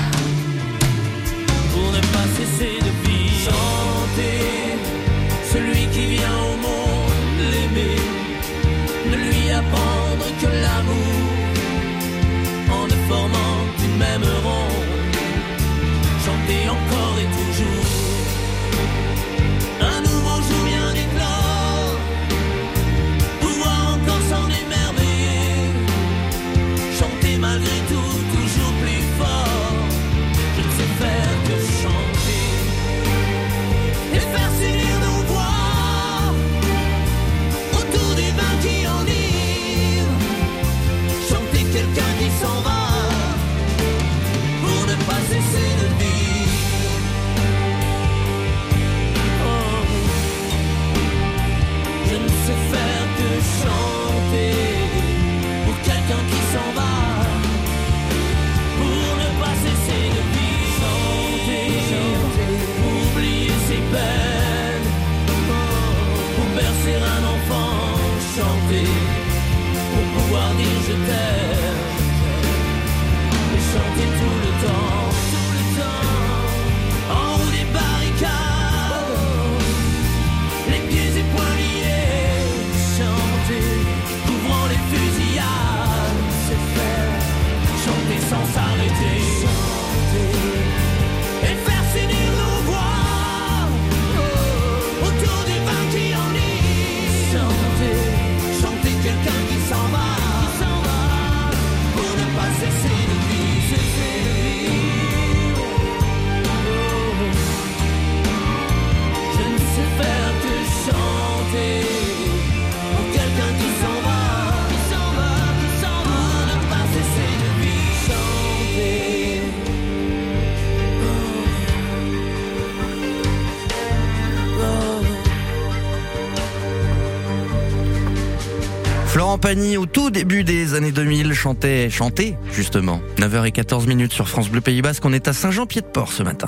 Au 129.49 129.87
tout 129.87 130.11
début 130.11 130.43
des 130.43 130.75
années 130.75 130.91
2000, 130.91 131.33
chantait, 131.33 131.89
chantait 131.89 132.37
justement. 132.53 133.01
9h14 133.17 133.87
minutes 133.87 134.13
sur 134.13 134.29
France 134.29 134.47
Bleu 134.47 134.61
Pays 134.61 134.83
Basque. 134.83 135.03
On 135.05 135.11
est 135.11 135.27
à 135.27 135.33
Saint-Jean-Pied-de-Port 135.33 136.11
ce 136.11 136.21
matin. 136.21 136.47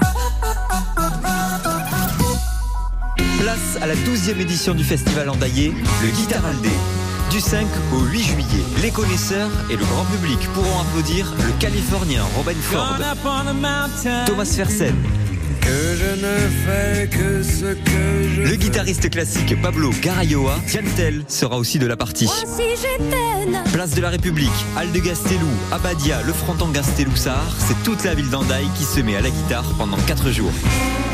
Place 3.39 3.79
à 3.81 3.87
la 3.87 3.95
12e 3.95 4.39
édition 4.39 4.75
du 4.75 4.83
festival 4.83 5.29
Andaillé, 5.29 5.73
le 6.03 6.09
Guitaraldé. 6.11 6.69
Du 7.31 7.39
5 7.39 7.65
au 7.93 8.01
8 8.01 8.21
juillet, 8.21 8.63
les 8.83 8.91
connaisseurs 8.91 9.49
et 9.71 9.77
le 9.77 9.85
grand 9.85 10.05
public 10.05 10.37
pourront 10.53 10.81
applaudir 10.81 11.33
le 11.37 11.59
Californien 11.59 12.23
Robin 12.35 12.53
Ford, 12.61 12.97
Thomas 14.27 14.45
Fersen, 14.45 14.93
Que 15.71 15.95
je 15.95 16.11
ne 16.19 16.35
fais 16.65 17.07
que 17.07 17.41
ce 17.43 17.73
que 17.73 18.27
je 18.35 18.41
le 18.41 18.55
guitariste 18.57 19.09
classique 19.09 19.55
Pablo 19.61 19.91
Garayoa, 20.01 20.59
Tiantel 20.67 21.23
sera 21.29 21.57
aussi 21.57 21.79
de 21.79 21.87
la 21.87 21.95
partie. 21.95 22.27
Place 23.71 23.91
de 23.91 24.01
la 24.01 24.09
République, 24.09 24.51
Al 24.75 24.91
de 24.91 24.99
Gastelou, 24.99 25.47
Abadia, 25.71 26.23
le 26.23 26.33
fronton 26.33 26.67
Gastelou-Sahar, 26.71 27.55
c'est 27.57 27.81
toute 27.83 28.03
la 28.03 28.15
ville 28.15 28.29
d'Andaille 28.29 28.67
qui 28.77 28.83
se 28.83 28.99
met 28.99 29.15
à 29.15 29.21
la 29.21 29.29
guitare 29.29 29.63
pendant 29.77 29.95
4 30.07 30.31
jours. 30.31 30.51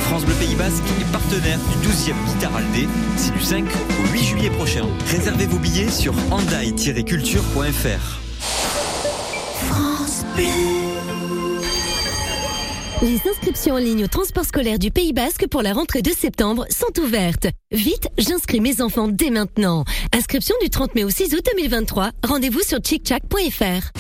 France 0.08 0.26
Bleu 0.26 0.34
Pays 0.34 0.56
Basque 0.56 0.82
est 1.00 1.12
partenaire 1.12 1.60
du 1.60 1.88
12e 1.88 2.16
Guitaraldé, 2.34 2.88
c'est 3.16 3.34
du 3.34 3.42
5 3.42 3.64
au 3.64 4.08
8 4.12 4.24
juillet 4.24 4.50
prochain. 4.50 4.88
Réservez 5.12 5.46
vos 5.46 5.60
billets 5.60 5.92
sur 5.92 6.16
andaille-culture.fr. 6.32 8.20
Les 13.04 13.22
inscriptions 13.30 13.75
en 13.75 13.77
ligne 13.77 14.06
au 14.06 14.08
transport 14.08 14.44
scolaire 14.44 14.80
du 14.80 14.89
Pays 14.89 15.13
Basque 15.13 15.48
pour 15.48 15.62
la 15.62 15.72
rentrée 15.72 16.01
de 16.01 16.10
septembre 16.10 16.66
sont 16.72 17.00
ouvertes. 17.00 17.46
Vite, 17.72 18.08
j'inscris 18.18 18.60
mes 18.60 18.82
enfants 18.82 19.08
dès 19.08 19.30
maintenant. 19.30 19.84
Inscription 20.16 20.56
du 20.63 20.72
30 20.72 20.96
mai 20.96 21.04
au 21.04 21.12
6 21.12 21.36
août 21.36 21.46
2023. 21.58 22.10
Rendez-vous 22.24 22.62
sur 22.62 22.80
chickchack.fr. 22.80 23.92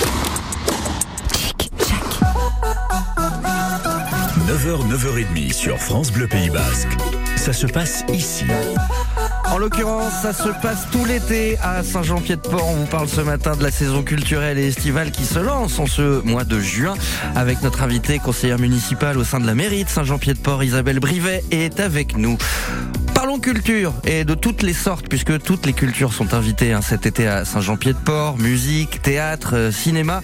9h, 4.47 4.89
9h30 4.89 5.53
sur 5.53 5.77
France 5.77 6.11
Bleu 6.11 6.27
Pays 6.27 6.49
Basque. 6.49 6.89
Ça 7.35 7.53
se 7.53 7.67
passe 7.67 8.03
ici. 8.11 8.45
En 9.51 9.57
l'occurrence, 9.59 10.13
ça 10.21 10.33
se 10.33 10.49
passe 10.61 10.87
tout 10.91 11.05
l'été 11.05 11.57
à 11.63 11.81
Saint-Jean-Pied-de-Port. 11.81 12.67
On 12.67 12.75
vous 12.75 12.85
parle 12.85 13.07
ce 13.07 13.21
matin 13.21 13.55
de 13.55 13.63
la 13.63 13.71
saison 13.71 14.03
culturelle 14.03 14.59
et 14.59 14.67
estivale 14.67 15.11
qui 15.11 15.23
se 15.23 15.39
lance 15.39 15.79
en 15.79 15.87
ce 15.87 16.21
mois 16.25 16.43
de 16.43 16.59
juin 16.59 16.95
avec 17.35 17.61
notre 17.61 17.81
invitée 17.81 18.19
conseillère 18.19 18.59
municipale 18.59 19.17
au 19.17 19.23
sein 19.23 19.39
de 19.39 19.47
la 19.47 19.55
mairie 19.55 19.85
de 19.85 19.89
Saint-Jean-Pied-de-Port, 19.89 20.63
Isabelle 20.63 20.99
Brivet, 20.99 21.43
est 21.51 21.79
avec 21.79 22.17
nous. 22.17 22.37
Parlons 23.17 23.39
culture 23.39 23.95
et 24.03 24.25
de 24.25 24.35
toutes 24.35 24.61
les 24.61 24.73
sortes 24.73 25.07
puisque 25.09 25.41
toutes 25.41 25.65
les 25.65 25.73
cultures 25.73 26.13
sont 26.13 26.35
invitées 26.35 26.73
hein, 26.73 26.83
cet 26.83 27.07
été 27.07 27.27
à 27.27 27.45
Saint-Jean-Pied-de-Port, 27.45 28.37
musique, 28.37 29.01
théâtre, 29.01 29.55
euh, 29.55 29.71
cinéma. 29.71 30.21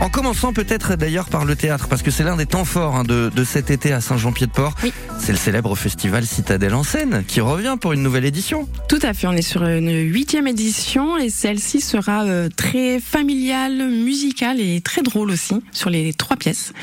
En 0.00 0.10
commençant 0.10 0.52
peut-être 0.52 0.96
d'ailleurs 0.96 1.30
par 1.30 1.46
le 1.46 1.56
théâtre 1.56 1.88
parce 1.88 2.02
que 2.02 2.10
c'est 2.10 2.24
l'un 2.24 2.36
des 2.36 2.44
temps 2.44 2.66
forts 2.66 2.94
hein, 2.94 3.04
de, 3.04 3.32
de, 3.34 3.42
cet 3.42 3.70
été 3.70 3.90
à 3.90 4.02
Saint-Jean-Pied-de-Port. 4.02 4.74
Oui. 4.82 4.92
C'est 5.18 5.32
le 5.32 5.38
célèbre 5.38 5.74
festival 5.76 6.26
Citadelle 6.26 6.74
en 6.74 6.82
scène 6.82 7.24
qui 7.26 7.40
revient 7.40 7.78
pour 7.80 7.94
une 7.94 8.02
nouvelle 8.02 8.26
édition. 8.26 8.68
Tout 8.86 9.00
à 9.00 9.14
fait, 9.14 9.26
on 9.26 9.32
est 9.32 9.40
sur 9.40 9.64
une 9.64 9.98
huitième 10.02 10.46
édition 10.46 11.16
et 11.16 11.30
celle-ci 11.30 11.80
sera 11.80 12.24
euh, 12.24 12.50
très 12.54 13.00
familiale, 13.00 13.88
musicale 13.88 14.60
et 14.60 14.82
très 14.82 15.00
drôle 15.00 15.30
aussi 15.30 15.54
sur 15.72 15.88
les 15.88 16.12
trois 16.12 16.36
pièces. 16.36 16.74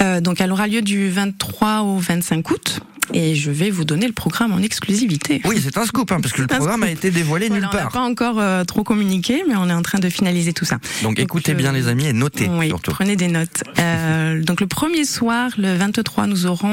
Euh, 0.00 0.22
donc 0.22 0.40
elle 0.40 0.50
aura 0.50 0.66
lieu 0.66 0.80
du 0.80 1.10
23 1.10 1.82
au 1.82 1.98
25 1.98 2.50
août 2.50 2.80
et 3.12 3.34
je 3.34 3.50
vais 3.50 3.70
vous 3.70 3.84
donner 3.84 4.06
le 4.06 4.12
programme 4.12 4.52
en 4.52 4.58
exclusivité. 4.58 5.40
Oui, 5.44 5.60
c'est 5.62 5.76
un 5.76 5.84
scoop, 5.84 6.10
hein, 6.12 6.18
parce 6.20 6.32
que 6.32 6.42
le 6.42 6.46
programme 6.46 6.82
a 6.82 6.90
été 6.90 7.10
dévoilé 7.10 7.48
voilà, 7.48 7.66
nulle 7.66 7.70
on 7.72 7.76
n'a 7.76 7.82
part. 7.84 7.92
pas 7.92 8.00
encore 8.00 8.38
euh, 8.38 8.64
trop 8.64 8.84
communiqué, 8.84 9.42
mais 9.48 9.54
on 9.56 9.68
est 9.68 9.72
en 9.74 9.82
train 9.82 9.98
de 9.98 10.08
finaliser 10.08 10.52
tout 10.52 10.64
ça. 10.64 10.78
Donc, 11.02 11.18
écoutez 11.18 11.52
euh, 11.52 11.56
bien 11.56 11.72
les 11.72 11.88
amis 11.88 12.06
et 12.06 12.12
notez 12.12 12.48
oui, 12.48 12.68
surtout. 12.68 12.92
prenez 12.92 13.16
des 13.16 13.28
notes. 13.28 13.64
Euh, 13.78 14.42
donc 14.42 14.60
le 14.60 14.66
premier 14.66 15.04
soir, 15.04 15.50
le 15.58 15.74
23, 15.74 16.26
nous 16.26 16.46
aurons 16.46 16.64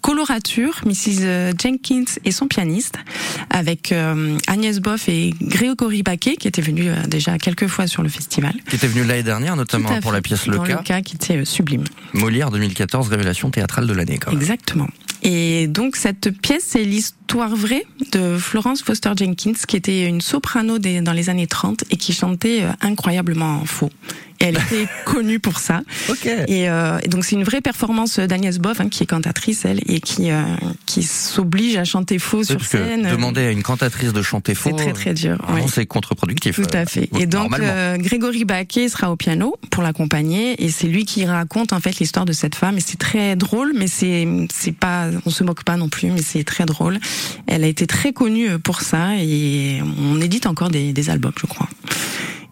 Colorature, 0.00 0.80
Mrs 0.86 1.54
Jenkins 1.60 2.04
et 2.24 2.32
son 2.32 2.46
pianiste, 2.46 2.96
avec 3.50 3.94
Agnès 4.46 4.80
Boff 4.80 5.08
et 5.08 5.34
Grégory 5.40 6.02
Baquet, 6.02 6.36
qui 6.36 6.48
était 6.48 6.62
venu 6.62 6.90
déjà 7.08 7.38
quelques 7.38 7.66
fois 7.66 7.86
sur 7.86 8.02
le 8.02 8.08
festival. 8.08 8.54
Qui 8.68 8.76
était 8.76 8.86
venu 8.86 9.04
l'année 9.04 9.22
dernière, 9.22 9.56
notamment 9.56 9.88
pour 10.00 10.10
fait. 10.10 10.16
la 10.16 10.22
pièce 10.22 10.46
Le 10.46 10.58
Cas. 10.58 10.78
Le 10.78 10.82
cas 10.82 11.00
qui 11.02 11.16
était 11.16 11.44
sublime. 11.44 11.84
Molière 12.12 12.50
2014, 12.50 13.08
révélation 13.08 13.50
théâtrale 13.50 13.86
de 13.86 13.92
l'année. 13.92 14.18
Exactement. 14.30 14.88
Et 15.22 15.68
donc 15.68 15.96
cette 15.96 16.30
pièce, 16.40 16.64
c'est 16.68 16.82
l'histoire 16.82 17.54
vraie 17.54 17.86
de 18.10 18.36
Florence 18.38 18.82
Foster 18.82 19.12
Jenkins, 19.16 19.52
qui 19.66 19.76
était 19.76 20.06
une 20.06 20.20
soprano 20.20 20.78
dans 20.78 21.12
les 21.12 21.30
années 21.30 21.46
30 21.46 21.84
et 21.90 21.96
qui 21.96 22.12
chantait 22.12 22.64
euh, 22.64 22.70
incroyablement 22.80 23.64
faux. 23.64 23.90
Et 24.42 24.46
elle 24.46 24.56
était 24.56 24.88
connue 25.04 25.38
pour 25.40 25.58
ça. 25.58 25.82
Ok. 26.08 26.26
Et, 26.26 26.68
euh, 26.68 26.98
et 27.02 27.08
donc 27.08 27.24
c'est 27.24 27.36
une 27.36 27.44
vraie 27.44 27.60
performance 27.60 28.18
d'Agnès 28.18 28.58
Boff, 28.58 28.80
hein, 28.80 28.88
qui 28.88 29.02
est 29.02 29.06
cantatrice 29.06 29.64
elle, 29.64 29.80
et 29.86 30.00
qui 30.00 30.30
euh, 30.30 30.42
qui 30.86 31.02
s'oblige 31.02 31.76
à 31.76 31.84
chanter 31.84 32.18
faux 32.18 32.44
sur 32.44 32.62
scène. 32.64 33.08
demander 33.08 33.42
à 33.42 33.50
une 33.50 33.62
cantatrice 33.62 34.12
de 34.12 34.22
chanter 34.22 34.54
faux, 34.54 34.70
C'est 34.70 34.84
très 34.84 34.92
très 34.92 35.14
dur. 35.14 35.38
ouais. 35.52 35.64
c'est 35.68 35.86
contre-productif. 35.86 36.56
Tout 36.56 36.62
euh, 36.74 36.82
à 36.82 36.86
fait. 36.86 37.08
Et 37.18 37.26
donc 37.26 37.58
euh, 37.58 37.96
Grégory 37.98 38.44
Baquet 38.44 38.88
sera 38.88 39.10
au 39.12 39.16
piano 39.16 39.56
pour 39.70 39.82
l'accompagner 39.82 40.62
et 40.64 40.70
c'est 40.70 40.88
lui 40.88 41.04
qui 41.04 41.24
raconte 41.24 41.72
en 41.72 41.80
fait 41.80 41.98
l'histoire 41.98 42.24
de 42.26 42.32
cette 42.32 42.54
femme 42.54 42.76
et 42.76 42.80
c'est 42.80 42.98
très 42.98 43.36
drôle 43.36 43.72
mais 43.76 43.86
c'est 43.86 44.26
c'est 44.52 44.72
pas 44.72 45.06
on 45.24 45.30
se 45.30 45.44
moque 45.44 45.64
pas 45.64 45.76
non 45.76 45.88
plus 45.88 46.10
mais 46.10 46.22
c'est 46.22 46.44
très 46.44 46.64
drôle. 46.64 46.98
Elle 47.46 47.64
a 47.64 47.68
été 47.68 47.86
très 47.86 48.12
connue 48.12 48.58
pour 48.58 48.80
ça 48.80 49.16
et 49.18 49.80
on 49.98 50.20
édite 50.20 50.46
encore 50.46 50.70
des, 50.70 50.92
des 50.92 51.10
albums 51.10 51.32
je 51.40 51.46
crois. 51.46 51.68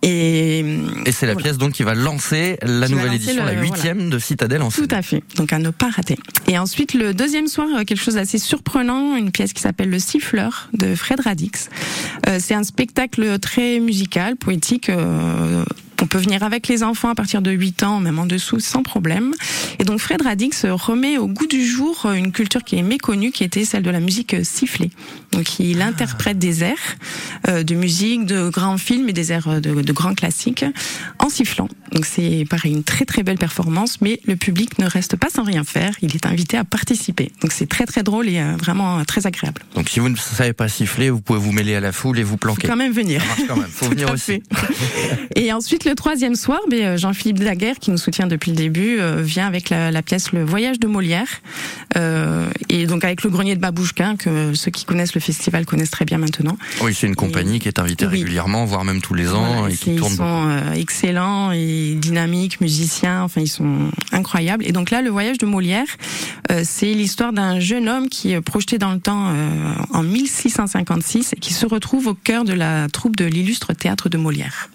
Et, 0.03 0.61
Et 1.07 1.13
c'est 1.13 1.27
la 1.27 1.35
voilà. 1.35 1.45
pièce 1.49 1.59
donc 1.59 1.73
qui 1.73 1.83
va 1.83 1.95
lancer 1.95 2.59
la 2.63 2.87
Qui 2.87 2.93
nouvelle 2.93 3.07
lancer 3.09 3.17
édition, 3.17 3.45
le- 3.45 3.53
la 3.55 3.61
huitième 3.61 4.09
de 4.11 4.19
Citadelle 4.19 4.63
en 4.63 4.71
scène. 4.71 4.87
Tout 4.89 4.95
à 4.95 5.03
fait. 5.03 5.23
Donc 5.37 5.53
à 5.53 5.59
ne 5.59 5.71
pas 5.71 5.91
rater. 5.91 6.17
Et 6.49 6.59
ensuite 6.59 6.95
le 6.95 7.13
deuxième 7.13 7.47
soir 7.49 7.69
euh, 7.77 7.85
quelque 7.85 8.01
chose 8.03 8.15
d'assez 8.15 8.39
surprenant, 8.39 9.17
une 9.17 9.31
pièce 9.31 9.53
qui 9.53 9.61
s'appelle 9.61 9.91
Le 9.91 9.99
Siffleur 9.99 10.71
de 10.73 10.95
Fred 10.95 11.21
Radix. 11.21 11.69
Euh, 12.29 12.39
c'est 12.41 12.55
un 12.55 12.63
spectacle 12.65 13.39
très 13.39 13.79
musical, 13.81 14.37
poétique. 14.37 14.89
euh, 14.89 15.65
on 16.03 16.07
peut 16.07 16.19
venir 16.19 16.43
avec 16.43 16.69
les 16.69 16.83
enfants 16.83 17.09
à 17.11 17.15
partir 17.15 17.43
de 17.43 17.51
8 17.51 17.83
ans, 17.83 18.01
même 18.01 18.19
en 18.19 18.27
dessous, 18.27 18.61
sans 18.61 18.83
problème. 18.83 19.35
Et 19.79 19.85
donc 19.85 20.01
Fred 20.01 20.23
Radix 20.23 20.65
remet 20.65 21.19
au 21.19 21.27
goût 21.27 21.47
du 21.47 21.65
jour 21.67 22.07
une 22.07 22.33
culture 22.33 22.65
qui 22.65 22.77
est 22.77 22.83
méconnue, 22.83 23.33
qui 23.33 23.45
était 23.45 23.65
celle 23.65 23.83
de 23.83 23.91
la 23.91 24.01
musique 24.01 24.37
sifflée. 24.43 24.91
Donc 25.33 25.59
il 25.59 25.83
interprète 25.83 26.39
des 26.39 26.65
airs 26.65 26.97
euh, 27.49 27.63
de 27.63 27.75
musique, 27.75 28.27
de 28.27 28.49
grands 28.49 28.79
films 28.79 29.09
et 29.09 29.13
des 29.13 29.33
airs 29.33 29.49
euh, 29.49 29.61
de, 29.61 29.81
de 29.83 29.93
grands 29.93 30.15
classiques 30.15 30.65
en 31.19 31.29
sifflant. 31.29 31.69
Donc 31.93 32.07
c'est 32.07 32.45
pareil, 32.49 32.73
une 32.73 32.85
très 32.85 33.05
très 33.05 33.23
belle 33.23 33.39
performance, 33.39 34.01
mais 34.01 34.21
le 34.27 34.37
public 34.37 34.79
ne 34.79 34.87
reste 34.87 35.17
pas 35.17 35.29
sans 35.29 35.43
rien 35.45 35.65
faire. 35.65 35.95
Il 36.03 36.15
est 36.15 36.27
invité 36.27 36.57
à 36.57 36.65
participer. 36.65 37.31
Donc 37.43 37.53
c'est 37.53 37.69
très 37.69 37.87
très 37.87 38.03
drôle 38.03 38.29
et 38.29 38.41
euh, 38.41 38.57
vraiment 38.59 39.05
très 39.05 39.27
agréable. 39.27 39.63
Donc 39.75 39.89
si 39.89 40.01
vous 40.01 40.09
ne 40.09 40.17
savez 40.17 40.53
pas 40.53 40.69
siffler, 40.69 41.11
vous 41.11 41.21
pouvez 41.21 41.39
vous 41.39 41.53
mêler 41.53 41.75
à 41.75 41.81
la 41.81 41.93
foule 41.93 42.19
et 42.19 42.23
vous 42.23 42.33
Faut 42.33 42.37
planquer. 42.39 42.69
quand 42.69 42.77
même 42.77 42.93
venir. 42.93 43.21
Ça 43.21 43.27
marche 43.29 43.41
quand 43.49 43.57
même, 43.57 43.71
faut 43.71 43.87
venir 43.87 44.11
aussi. 44.13 44.43
Et 45.37 45.53
ensuite, 45.53 45.85
le 45.91 45.97
troisième 45.97 46.37
soir, 46.37 46.61
ben, 46.71 46.81
euh, 46.81 46.97
Jean-Philippe 46.97 47.41
Daguerre, 47.41 47.79
qui 47.81 47.91
nous 47.91 47.99
soutient 47.99 48.29
depuis 48.29 48.53
le 48.53 48.57
début, 48.57 49.01
euh, 49.01 49.21
vient 49.23 49.47
avec 49.49 49.71
la, 49.71 49.91
la 49.91 50.03
pièce 50.03 50.31
Le 50.31 50.45
Voyage 50.45 50.79
de 50.79 50.87
Molière. 50.87 51.27
Euh, 51.97 52.49
et 52.69 52.87
donc 52.87 53.03
avec 53.05 53.25
le 53.25 53.31
grenier 53.31 53.57
de 53.57 53.61
Babouchka, 53.61 54.15
que 54.17 54.55
ceux 54.55 54.71
qui 54.71 54.85
connaissent 54.85 55.15
le 55.15 55.21
festival 55.21 55.67
connaissent 55.67 55.91
très 55.91 56.05
bien 56.05 56.19
maintenant. 56.19 56.57
Oui, 56.83 56.95
c'est 56.95 57.09
une 57.09 57.17
compagnie 57.17 57.59
qui 57.59 57.67
est 57.67 57.81
invitée 57.81 58.07
Oui. 58.07 58.19
régulièrement, 58.21 58.65
voire 58.67 58.85
même 58.85 59.03
tous 59.03 59.15
les 59.15 59.33
ans, 59.33 59.55
Voilà, 59.59 59.75
et 59.75 59.77
qui 59.77 59.95
ils 59.95 59.99
tourne 59.99 60.15
sont 60.15 60.23
beaucoup. 60.45 60.51
euh, 60.53 60.73
excellents 60.75 61.51
et 61.51 61.95
dynamiques, 61.97 62.61
musiciens, 62.61 63.25
enfin 63.25 63.41
ils 63.41 63.49
sont 63.49 63.91
incroyables. 64.13 64.65
Et 64.65 64.71
donc 64.71 64.91
là, 64.93 65.03
le 65.03 65.11
voyage 65.11 65.39
de 65.39 65.47
Molière, 65.47 65.87
euh, 66.53 66.63
c'est 66.65 66.95
l'histoire 66.95 67.33
d'un 67.33 67.59
jeune 67.59 67.89
homme 67.89 68.09
qui 68.09 68.31
est 68.31 68.41
projeté 68.41 68.79
dans 68.79 68.93
le 68.93 69.01
temps 69.01 69.31
euh, 69.31 69.73
en 69.93 70.05
1656 70.05 71.33
et 71.33 71.37
qui 71.37 71.53
se 71.53 71.67
retrouve 71.67 72.07
au 72.07 72.15
cœur 72.15 72.45
de 72.45 72.53
la 72.53 72.87
troupe 72.89 73.17
de 73.17 73.25
l'illustre 73.25 73.73
théâtre 73.73 74.09
de 74.09 74.19
Molière. 74.19 74.71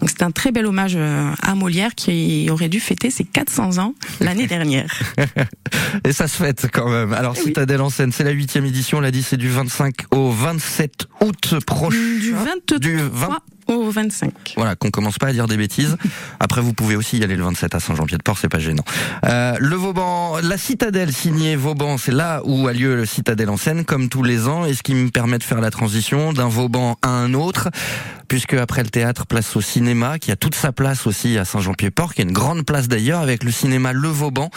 Donc 0.00 0.08
c'est 0.10 0.22
un 0.22 0.30
très 0.30 0.51
bel 0.52 0.66
hommage 0.66 0.94
euh, 0.96 1.30
à 1.42 1.54
Molière 1.54 1.94
qui 1.94 2.48
aurait 2.50 2.68
dû 2.68 2.80
fêter 2.80 3.10
ses 3.10 3.24
400 3.24 3.78
ans 3.78 3.94
l'année 4.20 4.46
dernière. 4.48 4.86
Et 6.06 6.12
ça 6.12 6.28
se 6.28 6.36
fête 6.36 6.68
quand 6.72 6.88
même. 6.88 7.12
Alors 7.12 7.34
Eh 7.36 7.40
oui. 7.40 7.46
Citadelle 7.46 7.80
en 7.80 7.90
scène, 7.90 8.12
c'est 8.12 8.24
la 8.24 8.30
huitième 8.30 8.64
édition, 8.64 8.98
on 8.98 9.00
l'a 9.00 9.10
dit, 9.10 9.22
c'est 9.22 9.36
du 9.36 9.48
25 9.48 9.94
au 10.12 10.30
27 10.30 11.06
août 11.20 11.54
prochain. 11.66 11.96
Du 12.20 12.32
23 12.32 12.78
Du 12.78 12.96
20 12.96 13.38
au 13.74 13.90
25. 13.90 14.54
Voilà, 14.56 14.76
qu'on 14.76 14.90
commence 14.90 15.18
pas 15.18 15.28
à 15.28 15.32
dire 15.32 15.46
des 15.46 15.56
bêtises. 15.56 15.96
Après, 16.40 16.60
vous 16.60 16.72
pouvez 16.72 16.96
aussi 16.96 17.18
y 17.18 17.24
aller 17.24 17.36
le 17.36 17.44
27 17.44 17.74
à 17.74 17.80
Saint-Jean-Pied-de-Port, 17.80 18.38
c'est 18.38 18.48
pas 18.48 18.58
gênant. 18.58 18.84
Euh, 19.24 19.56
le 19.58 19.76
Vauban, 19.76 20.38
la 20.42 20.56
Citadelle 20.56 21.12
signée 21.12 21.56
Vauban, 21.56 21.98
c'est 21.98 22.12
là 22.12 22.40
où 22.44 22.68
a 22.68 22.72
lieu 22.72 22.96
le 22.96 23.06
Citadelle 23.06 23.50
en 23.50 23.56
scène, 23.56 23.84
comme 23.84 24.08
tous 24.08 24.22
les 24.22 24.48
ans, 24.48 24.64
et 24.64 24.74
ce 24.74 24.82
qui 24.82 24.94
me 24.94 25.10
permet 25.10 25.38
de 25.38 25.44
faire 25.44 25.60
la 25.60 25.70
transition 25.70 26.32
d'un 26.32 26.48
Vauban 26.48 26.96
à 27.02 27.08
un 27.08 27.34
autre, 27.34 27.68
puisque 28.28 28.54
après 28.54 28.82
le 28.82 28.90
théâtre, 28.90 29.26
place 29.26 29.56
au 29.56 29.60
cinéma, 29.60 30.18
qui 30.18 30.30
a 30.30 30.36
toute 30.36 30.54
sa 30.54 30.72
place 30.72 31.06
aussi 31.06 31.38
à 31.38 31.44
Saint-Jean-Pied-Port, 31.44 32.14
qui 32.14 32.22
est 32.22 32.24
une 32.24 32.32
grande 32.32 32.64
place 32.64 32.88
d'ailleurs, 32.88 33.20
avec 33.20 33.44
le 33.44 33.50
cinéma 33.50 33.92
Le 33.92 34.08
Vauban, 34.08 34.50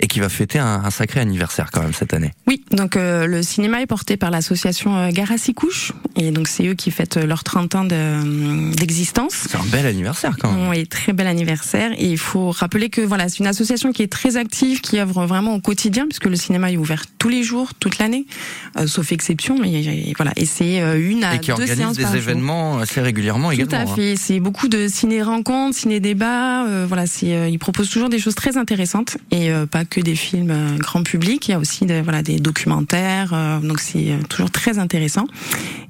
et 0.00 0.06
qui 0.08 0.20
va 0.20 0.28
fêter 0.28 0.58
un, 0.58 0.82
un 0.84 0.90
sacré 0.90 1.20
anniversaire 1.20 1.70
quand 1.72 1.82
même 1.82 1.92
cette 1.94 2.12
année. 2.14 2.32
Oui, 2.46 2.62
donc 2.70 2.96
euh, 2.96 3.26
le 3.26 3.42
cinéma 3.42 3.80
est 3.80 3.86
porté 3.86 4.16
par 4.16 4.30
l'association 4.30 4.96
euh, 4.96 5.08
à 5.08 5.52
couches 5.54 5.92
et 6.16 6.30
donc 6.30 6.48
c'est 6.48 6.66
eux 6.66 6.74
qui 6.74 6.90
fêtent 6.90 7.16
leurs 7.16 7.44
30 7.44 7.74
ans 7.74 7.84
de- 7.84 8.74
d'existence. 8.74 9.32
C'est 9.48 9.56
un 9.56 9.64
bel 9.70 9.86
anniversaire 9.86 10.36
quand 10.40 10.52
même. 10.52 10.68
Oui, 10.68 10.86
très 10.86 11.12
bel 11.12 11.26
anniversaire 11.26 11.92
et 11.96 12.06
il 12.10 12.18
faut 12.18 12.50
rappeler 12.50 12.90
que 12.90 13.00
voilà, 13.00 13.28
c'est 13.28 13.38
une 13.38 13.46
association 13.46 13.92
qui 13.92 14.02
est 14.02 14.12
très 14.12 14.36
active, 14.36 14.80
qui 14.80 14.98
œuvre 14.98 15.24
vraiment 15.26 15.54
au 15.54 15.60
quotidien 15.60 16.04
puisque 16.06 16.26
le 16.26 16.36
cinéma 16.36 16.70
est 16.70 16.76
ouvert 16.76 17.04
tous 17.18 17.28
les 17.28 17.42
jours, 17.42 17.74
toute 17.74 17.98
l'année, 17.98 18.26
euh, 18.78 18.86
sauf 18.86 19.12
exception, 19.12 19.58
mais 19.58 19.86
euh, 19.86 20.12
voilà, 20.16 20.32
et 20.36 20.44
c'est 20.46 20.80
euh, 20.82 20.98
une 21.10 21.24
à 21.24 21.36
Et 21.36 21.40
qui 21.40 21.46
deux 21.48 21.54
organise 21.62 21.96
des 21.96 22.02
par 22.02 22.12
jour. 22.12 22.20
événements 22.22 22.78
assez 22.78 23.00
régulièrement 23.00 23.48
Tout 23.48 23.54
également. 23.62 23.88
à 23.88 23.92
hein. 23.92 23.94
fait, 23.96 24.14
c'est 24.16 24.40
beaucoup 24.40 24.68
de 24.68 24.88
ciné-rencontres, 24.88 25.76
ciné-débats. 25.76 26.66
euh, 26.66 26.84
voilà, 26.86 27.06
c'est, 27.06 27.34
euh, 27.34 27.48
ils 27.48 27.58
proposent 27.58 27.88
toujours 27.90 28.08
des 28.10 28.18
choses 28.18 28.34
très 28.34 28.56
intéressantes 28.58 29.16
et 29.30 29.50
euh, 29.50 29.64
pas 29.66 29.84
que 29.88 30.00
des 30.00 30.16
films 30.16 30.50
euh, 30.50 30.78
grand 30.78 31.02
public. 31.02 31.48
Il 31.48 31.52
y 31.52 31.54
a 31.54 31.58
aussi 31.58 31.86
des, 31.86 32.02
voilà 32.02 32.22
des 32.22 32.38
documentaires, 32.38 33.32
euh, 33.32 33.58
donc 33.60 33.80
c'est 33.80 34.12
euh, 34.12 34.18
toujours 34.28 34.50
très 34.50 34.78
intéressant. 34.78 35.26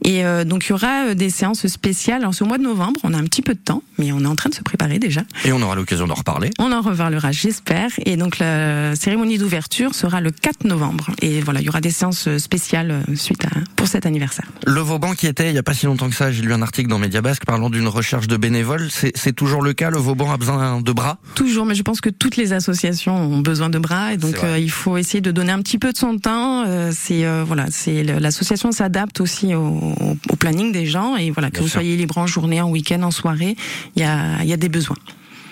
Et 0.07 0.25
euh, 0.25 0.45
donc 0.45 0.67
il 0.67 0.71
y 0.71 0.73
aura 0.73 1.09
euh, 1.09 1.15
des 1.15 1.31
séances 1.31 1.67
spéciales. 1.67 2.27
C'est 2.33 2.43
au 2.43 2.47
mois 2.47 2.59
de 2.59 2.63
novembre, 2.63 3.01
on 3.03 3.13
a 3.13 3.19
un 3.19 3.25
petit 3.25 3.43
peu 3.43 3.55
de 3.55 3.59
temps, 3.59 3.83
mais 3.99 4.13
on 4.13 4.21
est 4.21 4.27
en 4.27 4.37
train 4.37 4.49
de 4.49 4.55
se 4.55 4.63
préparer 4.63 5.01
déjà. 5.01 5.23
Et 5.45 5.53
on 5.53 5.61
aura 5.61 5.75
l'occasion 5.75 6.07
d'en 6.07 6.15
reparler. 6.15 6.51
On 6.61 6.71
en 6.71 6.81
reparlera, 6.81 7.33
j'espère. 7.33 7.91
Et 8.05 8.17
donc 8.17 8.39
la 8.39 8.95
cérémonie 8.95 9.37
d'ouverture 9.37 9.95
sera 9.95 10.21
le 10.21 10.31
4 10.31 10.65
novembre. 10.65 11.11
Et 11.23 11.41
voilà, 11.41 11.61
il 11.61 11.67
y 11.67 11.69
aura 11.69 11.81
des 11.81 11.91
séances 11.91 12.29
spéciales 12.39 12.93
euh, 12.93 13.17
suite 13.17 13.45
à 13.45 13.49
pour 13.75 13.89
cet 13.89 14.07
anniversaire. 14.07 14.47
Le 14.65 14.81
Vauban 14.81 15.15
qui 15.15 15.27
était, 15.27 15.49
il 15.49 15.53
n'y 15.53 15.59
a 15.59 15.65
pas 15.65 15.75
si 15.75 15.87
longtemps 15.87 16.09
que 16.09 16.15
ça, 16.15 16.31
j'ai 16.31 16.43
lu 16.43 16.53
un 16.53 16.63
article 16.63 16.89
dans 16.89 16.99
Média 16.99 17.21
Basque 17.21 17.45
parlant 17.45 17.69
d'une 17.69 17.89
recherche 17.89 18.29
de 18.29 18.37
bénévoles. 18.37 18.89
C'est 18.91 19.33
toujours 19.33 19.63
le 19.63 19.73
cas, 19.73 19.91
le 19.91 19.99
Vauban 19.99 20.31
a 20.31 20.37
besoin 20.37 20.81
de 20.81 20.93
bras? 20.93 21.19
Toujours, 21.35 21.67
mais 21.67 21.75
je 21.75 21.83
pense 21.83 22.01
que 22.01 22.11
toutes 22.11 22.37
les 22.37 22.53
associations 22.53 23.17
ont 23.17 23.41
besoin 23.41 23.71
de 23.71 23.79
bras 23.79 24.13
et 24.13 24.17
donc 24.17 24.37
euh, 24.45 24.59
il 24.59 24.71
faut 24.71 24.97
essayer 24.97 25.21
de 25.21 25.33
donner 25.33 25.53
un 25.53 25.61
petit 25.63 25.79
peu 25.79 25.93
de 25.93 25.97
son 25.97 26.19
temps. 26.19 26.65
Euh, 26.67 26.93
c'est 26.95 27.25
voilà, 27.45 27.67
c'est 27.71 28.05
l'association 28.05 28.71
s'adapte 28.71 29.21
aussi 29.21 29.55
au, 29.55 29.96
au- 30.01 30.37
planning 30.37 30.73
des 30.73 30.87
gens 30.87 31.17
et 31.17 31.31
voilà 31.31 31.51
Bien 31.51 31.59
que 31.59 31.63
vous 31.63 31.69
sûr. 31.69 31.81
soyez 31.81 31.97
libre 31.97 32.19
en 32.19 32.27
journée, 32.27 32.61
en 32.61 32.71
week-end, 32.71 33.03
en 33.03 33.11
soirée, 33.11 33.57
il 33.97 34.03
y 34.03 34.05
a 34.05 34.43
il 34.43 34.49
y 34.49 34.53
a 34.53 34.57
des 34.57 34.69
besoins. 34.69 34.97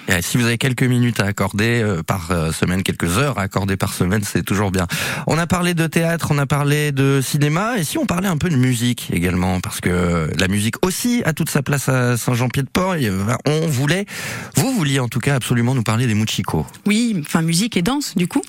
Et 0.09 0.23
si 0.23 0.37
vous 0.37 0.45
avez 0.45 0.59
quelques 0.59 0.83
minutes 0.83 1.21
à 1.21 1.25
accorder 1.25 1.83
euh, 1.83 2.03
par 2.03 2.31
euh, 2.31 2.53
semaine, 2.53 2.83
quelques 2.83 3.19
heures 3.19 3.39
à 3.39 3.43
accorder 3.43 3.77
par 3.77 3.93
semaine, 3.93 4.23
c'est 4.23 4.43
toujours 4.43 4.71
bien. 4.71 4.87
On 5.27 5.39
a 5.39 5.47
parlé 5.47 5.75
de 5.75 5.87
théâtre, 5.87 6.29
on 6.31 6.39
a 6.39 6.47
parlé 6.47 6.93
de 6.93 7.21
cinéma, 7.23 7.79
et 7.79 7.85
si 7.85 7.99
on 7.99 8.07
parlait 8.07 8.29
un 8.29 8.37
peu 8.37 8.49
de 8.51 8.57
musique 8.57 9.09
également, 9.13 9.61
parce 9.61 9.81
que 9.81 10.31
la 10.39 10.49
musique 10.49 10.85
aussi 10.85 11.23
a 11.25 11.33
toute 11.33 11.51
sa 11.51 11.63
place 11.63 11.89
à 11.89 12.17
Saint-Jean-Pied-de-Port. 12.17 12.97
et, 12.97 13.09
euh, 13.09 13.25
On 13.47 13.67
voulait, 13.67 14.07
vous 14.57 14.73
vouliez 14.73 15.01
en 15.01 15.09
tout 15.09 15.21
cas 15.21 15.37
absolument 15.37 15.75
nous 15.75 15.83
parler 15.83 16.07
des 16.07 16.15
Muchiko. 16.15 16.67
Oui, 16.87 17.17
enfin 17.25 17.43
musique 17.43 17.77
et 17.77 17.83
danse 17.83 18.15
du 18.17 18.29
coup. 18.29 18.43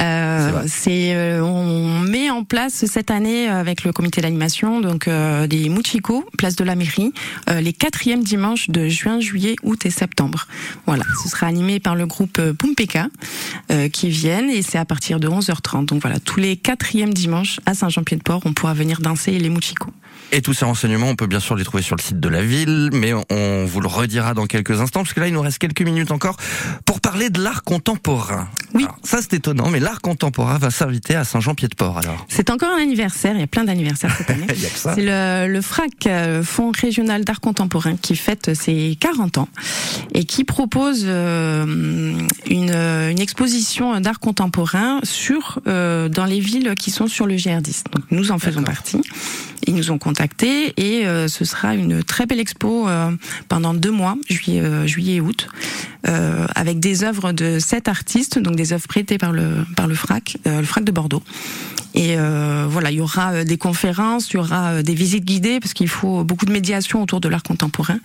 Euh, 0.00 0.62
c'est 0.66 1.14
euh, 1.14 1.42
on 1.42 2.00
met 2.00 2.30
en 2.30 2.44
place 2.44 2.84
cette 2.86 3.10
année 3.10 3.48
avec 3.48 3.84
le 3.84 3.92
comité 3.92 4.20
d'animation 4.20 4.80
donc 4.80 5.08
euh, 5.08 5.46
des 5.46 5.68
Muchiko, 5.68 6.24
place 6.38 6.56
de 6.56 6.64
la 6.64 6.74
mairie, 6.74 7.12
euh, 7.50 7.60
les 7.60 7.72
quatrièmes 7.72 8.22
dimanches 8.22 8.70
de 8.70 8.88
juin, 8.88 9.20
juillet, 9.20 9.56
août 9.62 9.86
et 9.86 9.90
septembre. 9.90 10.46
Voilà, 10.86 10.91
ce 11.22 11.28
sera 11.28 11.46
animé 11.46 11.80
par 11.80 11.94
le 11.94 12.06
groupe 12.06 12.38
euh, 12.38 12.52
Pumpeka 12.52 13.08
euh, 13.70 13.88
qui 13.88 14.08
viennent 14.10 14.50
et 14.50 14.62
c'est 14.62 14.78
à 14.78 14.84
partir 14.84 15.20
de 15.20 15.28
11h30. 15.28 15.86
Donc 15.86 16.02
voilà, 16.02 16.18
tous 16.20 16.40
les 16.40 16.56
quatrièmes 16.56 17.14
dimanches 17.14 17.60
à 17.66 17.74
Saint-Jean-Pied-de-Port, 17.74 18.42
on 18.44 18.52
pourra 18.52 18.74
venir 18.74 19.00
danser 19.00 19.38
les 19.38 19.48
Muchiko. 19.48 19.90
Et 20.30 20.40
tous 20.40 20.54
ces 20.54 20.64
renseignements, 20.64 21.08
on 21.08 21.16
peut 21.16 21.26
bien 21.26 21.40
sûr 21.40 21.56
les 21.56 21.64
trouver 21.64 21.82
sur 21.82 21.94
le 21.96 22.00
site 22.02 22.18
de 22.20 22.28
la 22.28 22.42
ville, 22.42 22.88
mais 22.92 23.12
on- 23.12 23.66
vous 23.66 23.80
le 23.80 23.88
redira 23.88 24.34
dans 24.34 24.46
quelques 24.46 24.80
instants, 24.80 25.00
parce 25.02 25.12
que 25.14 25.20
là, 25.20 25.28
il 25.28 25.34
nous 25.34 25.40
reste 25.42 25.58
quelques 25.58 25.82
minutes 25.82 26.10
encore 26.10 26.36
pour 26.86 27.00
parler 27.00 27.28
de 27.30 27.40
l'art 27.42 27.62
contemporain. 27.64 28.48
Oui. 28.74 28.84
Alors, 28.84 28.96
ça, 29.02 29.18
c'est 29.20 29.34
étonnant, 29.34 29.68
mais 29.68 29.78
l'art 29.80 30.00
contemporain 30.00 30.56
va 30.58 30.70
s'inviter 30.70 31.14
à 31.16 31.24
Saint-Jean-Pied-de-Port, 31.24 31.98
alors. 31.98 32.26
C'est 32.28 32.48
encore 32.50 32.70
un 32.70 32.80
anniversaire, 32.82 33.34
il 33.34 33.40
y 33.40 33.42
a 33.42 33.46
plein 33.46 33.64
d'anniversaires 33.64 34.14
cette 34.16 34.30
année. 34.30 34.46
C'est 34.74 34.96
le, 35.02 35.52
le 35.52 35.60
FRAC, 35.62 36.06
euh, 36.06 36.42
Fonds 36.42 36.72
régional 36.72 37.24
d'art 37.24 37.40
contemporain, 37.40 37.96
qui 37.96 38.16
fête 38.16 38.54
ses 38.54 38.96
40 39.00 39.38
ans 39.38 39.48
et 40.14 40.24
qui 40.24 40.44
propose 40.44 41.02
euh, 41.06 42.16
une, 42.46 42.70
une 42.74 43.20
exposition 43.20 44.00
d'art 44.00 44.18
contemporain 44.20 45.00
sur 45.02 45.60
euh, 45.66 46.08
dans 46.08 46.24
les 46.24 46.40
villes 46.40 46.74
qui 46.78 46.90
sont 46.90 47.06
sur 47.06 47.26
le 47.26 47.34
GR10. 47.36 47.84
Donc 47.92 48.04
nous 48.10 48.30
en 48.32 48.38
faisons 48.38 48.62
partie. 48.62 49.00
Ils 49.66 49.74
nous 49.76 49.90
ont 49.92 49.98
contactés 49.98 50.11
et 50.76 51.06
euh, 51.06 51.28
ce 51.28 51.44
sera 51.44 51.74
une 51.74 52.02
très 52.02 52.26
belle 52.26 52.40
expo 52.40 52.88
euh, 52.88 53.10
pendant 53.48 53.74
deux 53.74 53.90
mois, 53.90 54.16
juillet, 54.28 54.60
euh, 54.60 54.86
juillet 54.86 55.14
et 55.16 55.20
août, 55.20 55.48
euh, 56.08 56.46
avec 56.54 56.80
des 56.80 57.04
œuvres 57.04 57.32
de 57.32 57.58
sept 57.58 57.88
artistes, 57.88 58.38
donc 58.38 58.56
des 58.56 58.72
œuvres 58.72 58.86
prêtées 58.88 59.18
par 59.18 59.32
le 59.32 59.64
par 59.76 59.86
le 59.86 59.94
FRAC, 59.94 60.36
euh, 60.46 60.60
le 60.60 60.66
FRAC 60.66 60.84
de 60.84 60.92
Bordeaux. 60.92 61.22
Et 61.94 62.14
euh, 62.16 62.66
voilà, 62.70 62.90
il 62.90 62.96
y 62.96 63.00
aura 63.02 63.44
des 63.44 63.58
conférences, 63.58 64.30
il 64.30 64.36
y 64.36 64.36
aura 64.38 64.82
des 64.82 64.94
visites 64.94 65.26
guidées 65.26 65.60
parce 65.60 65.74
qu'il 65.74 65.88
faut 65.88 66.24
beaucoup 66.24 66.46
de 66.46 66.52
médiation 66.52 67.02
autour 67.02 67.20
de 67.20 67.28
l'art 67.28 67.42
contemporain. 67.42 67.98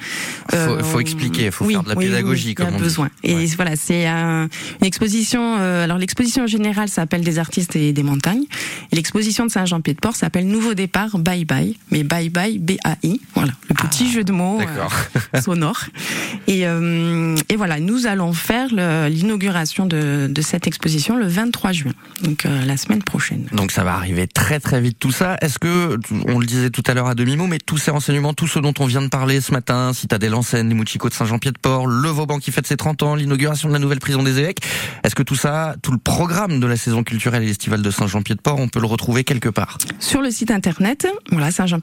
Faut- 0.52 0.84
faut 0.84 1.00
expliquer, 1.00 1.52
faut 1.52 1.64
faire 1.70 1.84
de 1.84 1.90
la 1.90 1.96
pédagogie, 1.96 2.48
il 2.50 2.52
y 2.52 2.56
comme 2.56 2.66
a 2.68 2.72
on 2.72 2.76
dit. 2.76 2.84
besoin. 2.84 3.10
Et 3.24 3.36
Ouais. 3.36 3.46
voilà, 3.56 3.78
c'est 3.78 4.06
un- 4.06 4.50
une 4.82 4.86
exposition. 4.86 5.56
euh, 5.60 5.86
alors 5.86 5.98
l'exposition 6.00 6.48
générale 6.48 6.90
s'appelle 6.90 7.22
des 7.24 7.40
artistes 7.40 7.78
et 7.78 7.94
des 7.94 8.04
montagnes, 8.04 8.44
et 8.92 8.96
l'exposition 8.98 9.46
de 9.46 9.52
Saint-Jean-Pied-de-Port 9.52 10.18
s'appelle 10.18 10.48
Nouveau 10.48 10.74
départ, 10.74 11.18
bye 11.18 11.46
bye, 11.46 11.78
mais 11.92 12.04
bye 12.04 12.30
bye 12.30 12.60
B 12.60 12.72
A 12.84 12.96
I. 13.04 13.20
Voilà, 13.36 13.54
le 13.70 13.76
petit 13.76 14.12
jeu 14.12 14.24
de 14.24 14.32
mots 14.32 14.60
Ah, 14.62 14.88
euh, 15.36 15.42
sonore. 15.42 15.82
Et, 16.48 16.66
euh, 16.66 17.36
et 17.50 17.58
voilà, 17.58 17.80
nous 17.82 18.08
allons 18.08 18.32
faire 18.32 18.70
l'inauguration 19.10 19.86
de, 19.86 20.28
de 20.30 20.42
cette 20.42 20.66
exposition 20.66 21.18
le 21.18 21.28
23 21.28 21.72
juin, 21.74 21.92
donc 22.24 22.46
euh, 22.46 22.66
la 22.66 22.78
semaine 22.78 23.04
prochaine. 23.04 23.48
Donc 23.52 23.72
ça 23.72 23.84
va 23.84 23.96
arriver 23.96 24.28
très 24.28 24.62
très 24.62 24.80
vite 24.80 24.98
tout 24.98 25.12
ça. 25.12 25.36
Est-ce 25.42 25.60
que, 25.60 25.98
on 26.28 26.40
le 26.40 26.46
disait 26.46 26.70
tout 26.70 26.84
à 26.88 26.94
l'heure 26.94 27.08
à 27.08 27.16
demi-mot, 27.16 27.48
mais 27.48 27.58
tous 27.60 27.78
ces 27.78 27.92
renseignements, 27.92 28.34
tout 28.34 28.48
ce 28.48 28.60
dont 28.60 28.74
on 28.80 28.86
vient 28.86 29.02
de 29.02 29.10
parler 29.10 29.42
ce 29.42 29.52
matin, 29.52 29.92
Citadelle 29.94 30.36
en 30.36 30.42
Seine, 30.42 30.70
les 30.70 30.76
Muchiko 30.76 31.10
de 31.10 31.14
Saint-Jean-Pied-de-Port, 31.14 31.88
le 31.88 32.10
Vauban 32.10 32.40
qui 32.40 32.52
fête 32.52 32.66
ses 32.68 32.78
30 32.78 33.04
ans, 33.04 33.16
l'inauguration 33.16 33.68
de 33.68 33.74
la 33.74 33.80
nouvelle 33.80 34.00
prison 34.00 34.24
des 34.24 34.40
évêques, 34.40 34.60
est-ce 35.04 35.16
que 35.16 35.24
tout 35.24 35.36
ça, 35.36 35.76
tout 35.82 35.92
le 35.92 35.98
programme 35.98 36.62
de 36.62 36.68
la 36.68 36.78
saison 36.78 37.04
culturelle 37.04 37.44
et 37.44 37.50
estivale 37.50 37.82
de 37.82 37.92
Saint-Jean-Pied-de-Port, 37.92 38.58
on 38.60 38.70
peut 38.70 38.80
le 38.80 38.88
retrouver 38.88 39.26
quelque 39.26 39.50
part? 39.50 39.78
Sur 40.00 40.22
le 40.22 40.32
site 40.32 40.52
internet, 40.52 41.08
voilà, 41.32 41.52
saint-jean-pied-de-port.fr, 41.52 41.77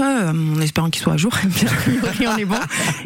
euh, 0.00 0.32
en 0.32 0.60
espérant 0.60 0.90
qu'il 0.90 1.02
soit 1.02 1.14
à 1.14 1.16
jour, 1.16 1.32
on 2.20 2.36
est 2.36 2.44
bon. 2.44 2.56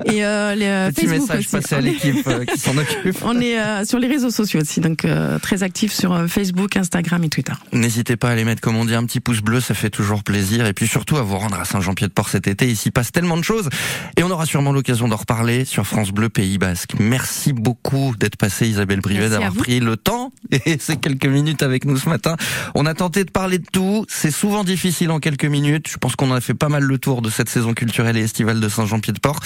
Et 0.06 0.24
euh, 0.24 0.54
les, 0.54 0.66
euh, 0.66 0.90
Petit 0.90 1.06
Facebook 1.06 1.28
message 1.28 1.38
aussi. 1.38 1.50
passé 1.50 1.74
à 1.74 1.80
l'équipe 1.80 2.26
euh, 2.26 2.44
qui 2.44 2.58
s'en 2.58 2.76
occupe. 2.76 3.16
On 3.22 3.40
est 3.40 3.84
sur 3.84 3.98
les 3.98 4.08
réseaux 4.08 4.30
sociaux 4.30 4.60
aussi, 4.60 4.80
donc 4.80 5.06
très 5.42 5.62
actifs 5.62 5.92
sur 5.92 6.26
Facebook, 6.28 6.76
Instagram 6.76 7.22
et 7.24 7.28
Twitter. 7.28 7.52
N'hésitez 7.72 8.16
pas 8.16 8.30
à 8.30 8.34
les 8.34 8.44
mettre, 8.44 8.60
comme 8.60 8.76
on 8.76 8.84
dit, 8.84 8.94
un 8.94 9.04
petit 9.04 9.20
pouce 9.20 9.40
bleu, 9.40 9.60
ça 9.60 9.74
fait 9.74 9.90
toujours 9.90 10.22
plaisir. 10.22 10.66
Et 10.66 10.72
puis 10.72 10.86
surtout 10.86 11.16
à 11.16 11.22
vous 11.22 11.38
rendre 11.38 11.58
à 11.58 11.64
Saint-Jean-Pied-de-Port 11.64 12.28
cet 12.28 12.46
été. 12.46 12.68
Il 12.68 12.76
s'y 12.76 12.90
passe 12.90 13.12
tellement 13.12 13.36
de 13.36 13.44
choses. 13.44 13.68
Et 14.16 14.22
on 14.22 14.30
aura 14.30 14.46
sûrement 14.46 14.72
l'occasion 14.72 15.08
d'en 15.08 15.16
reparler 15.16 15.64
sur 15.64 15.86
France 15.86 16.10
Bleu 16.10 16.28
Pays 16.28 16.58
Basque. 16.58 16.92
Merci 16.98 17.52
beaucoup 17.52 18.14
d'être 18.18 18.36
passé, 18.36 18.68
Isabelle 18.68 19.00
Brivet, 19.00 19.30
d'avoir 19.30 19.52
pris 19.52 19.80
le 19.80 19.96
temps 19.96 20.32
et 20.50 20.78
ces 20.78 20.96
quelques 20.96 21.26
minutes 21.26 21.62
avec 21.62 21.84
nous 21.84 21.96
ce 21.96 22.08
matin. 22.08 22.36
On 22.74 22.86
a 22.86 22.94
tenté 22.94 23.24
de 23.24 23.30
parler 23.30 23.58
de 23.58 23.66
tout. 23.72 24.04
C'est 24.08 24.30
souvent 24.30 24.64
difficile 24.64 25.10
en 25.10 25.20
quelques 25.20 25.44
minutes. 25.44 25.93
Je 25.94 25.98
pense 26.00 26.16
qu'on 26.16 26.32
a 26.32 26.40
fait 26.40 26.54
pas 26.54 26.68
mal 26.68 26.82
le 26.82 26.98
tour 26.98 27.22
de 27.22 27.30
cette 27.30 27.48
saison 27.48 27.72
culturelle 27.72 28.16
et 28.16 28.22
estivale 28.22 28.58
de 28.58 28.68
Saint-Jean-Pied-de-Port. 28.68 29.38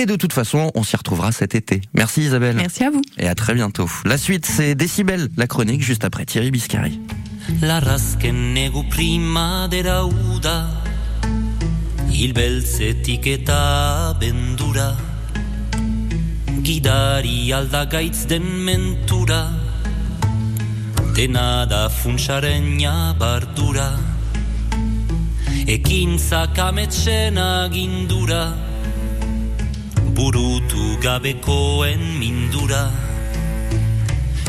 Et 0.00 0.06
de 0.06 0.14
toute 0.14 0.32
façon, 0.32 0.70
on 0.76 0.84
s'y 0.84 0.94
retrouvera 0.94 1.32
cet 1.32 1.56
été. 1.56 1.80
Merci 1.92 2.22
Isabelle. 2.22 2.54
Merci 2.54 2.84
à 2.84 2.90
vous. 2.90 3.02
Et 3.18 3.26
à 3.26 3.34
très 3.34 3.52
bientôt. 3.52 3.90
La 4.04 4.16
suite, 4.16 4.46
c'est 4.46 4.76
Décibel, 4.76 5.28
la 5.36 5.48
chronique, 5.48 5.82
juste 5.82 6.04
après 6.04 6.24
Thierry 6.24 6.52
Biscari. 6.52 7.00
Primadera 8.90 10.06
uda 10.06 10.68
Il 12.12 12.32
beltzetik 12.32 13.26
eta 13.26 14.14
bendura 14.20 14.96
Gidari 16.62 17.52
aldagaitz 17.52 18.26
den 18.28 18.42
mentura 18.64 19.50
Dena 21.14 21.66
da 21.66 21.88
funtsaren 21.88 22.78
bardura 23.18 24.07
Ekintzak 25.68 26.58
ametsen 26.58 27.38
agindura 27.38 28.54
Burutu 30.16 30.98
gabekoen 31.00 32.00
mindura. 32.18 32.90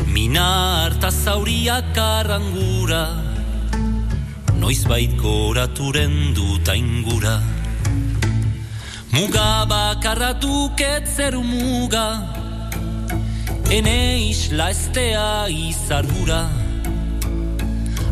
Mina 0.06 0.46
harta 0.84 1.10
zauriak 1.10 1.96
arrangura 1.96 3.04
Noiz 4.60 4.84
bait 4.84 5.14
goraturen 5.16 6.34
dut 6.34 6.68
aingura. 6.68 7.40
Muga 9.12 9.64
bakarra 9.70 10.32
duket 10.40 11.06
zeru 11.16 11.42
muga 11.42 12.06
Ene 13.70 14.28
isla 14.30 14.70
estea 14.70 15.48
izargura 15.48 16.59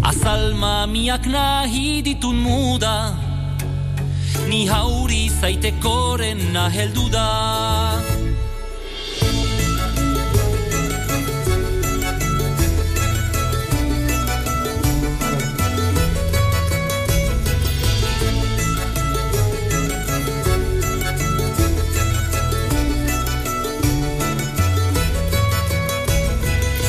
Azal 0.09 0.57
mamiak 0.57 1.25
nahi 1.29 2.01
ditun 2.07 2.37
muda 2.44 2.97
Ni 4.49 4.64
hauri 4.64 5.29
zaitekoren 5.40 6.40
naheldu 6.55 7.05
da. 7.12 7.27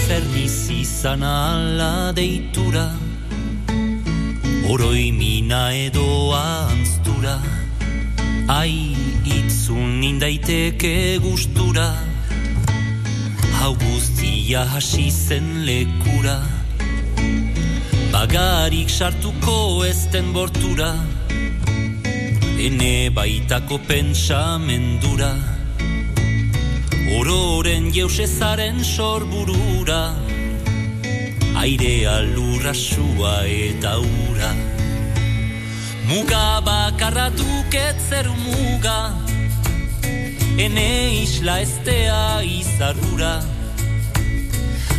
Zer 0.07 0.23
bizi 0.33 0.79
izan 0.87 1.23
ala 1.23 1.93
deitura 2.15 3.08
Oroi 4.69 5.11
mina 5.11 5.73
edo 5.73 6.29
anztura 6.37 7.39
Ai 8.47 8.93
itzun 9.25 10.03
indaiteke 10.03 11.17
gustura. 11.23 11.87
Hau 13.57 13.73
guztia 13.81 14.67
hasi 14.69 15.09
zen 15.09 15.65
lekura 15.65 16.37
Bagarik 18.13 18.93
sartuko 18.93 19.57
ezten 19.89 20.33
bortura. 20.37 20.93
Ene 22.61 23.09
baitako 23.09 23.81
pentsamendura 23.89 25.33
Ororen 27.17 27.89
jeusezaren 27.89 28.83
sorburura 28.85 30.28
Airea 31.59 32.21
lurra 32.23 32.73
sua 32.73 33.43
eta 33.43 33.99
ura. 33.99 34.51
Muga 36.07 36.61
bakarra 36.65 37.29
duket 37.29 37.99
zeru 38.09 38.33
muga 38.33 39.13
Ene 40.57 41.21
isla 41.21 41.59
estea 41.61 42.41
izarrura 42.41 43.33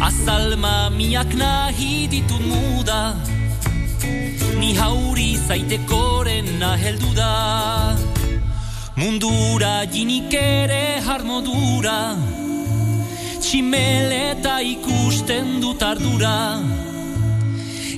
Azal 0.09 0.55
mamiak 0.65 1.33
nahi 1.41 2.07
ditut 2.13 2.45
muda 2.51 3.01
Ni 4.61 4.71
hauri 4.77 5.31
zaitekoren 5.49 6.59
naheldu 6.61 7.11
da. 7.17 7.97
Mundura 9.01 9.75
jinik 9.91 10.35
ere 10.45 11.01
harmodura 11.09 11.99
Tximeleta 13.51 14.61
ikusten 14.63 15.57
dut 15.59 15.81
ardura. 15.83 16.63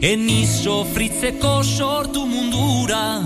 Eniz 0.00 0.48
sofritzeko 0.62 1.50
sortu 1.60 2.22
mundura. 2.24 3.20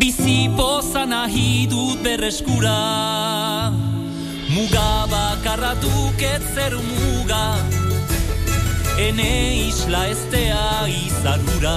Bizi 0.00 0.48
poza 0.56 1.02
nahi 1.04 1.66
dut 1.68 2.00
berreskura. 2.00 2.78
Muga 4.54 5.04
bakarra 5.12 5.74
duket 5.84 6.48
zer 6.54 6.78
muga. 6.88 7.44
Ene 8.96 9.68
isla 9.68 10.06
estea 10.14 10.88
izarura 10.88 11.76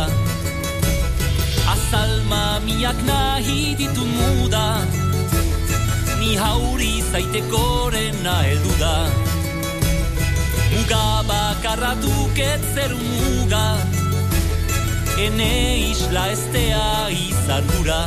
Azal 1.76 2.16
mamiak 2.32 3.04
nahi 3.04 3.76
ditun 3.84 4.16
muda 4.16 4.99
Ni 6.20 6.36
hauri 6.38 7.04
zaitekorena 7.12 8.36
heldu 8.44 8.74
da. 8.80 8.96
Muga 10.74 11.06
bakarra 11.30 11.94
duket 12.04 12.62
zer 12.76 12.92
muga 12.96 13.64
Ene 15.20 15.52
isla 15.90 16.28
estea 16.32 17.10
izarura 17.12 18.02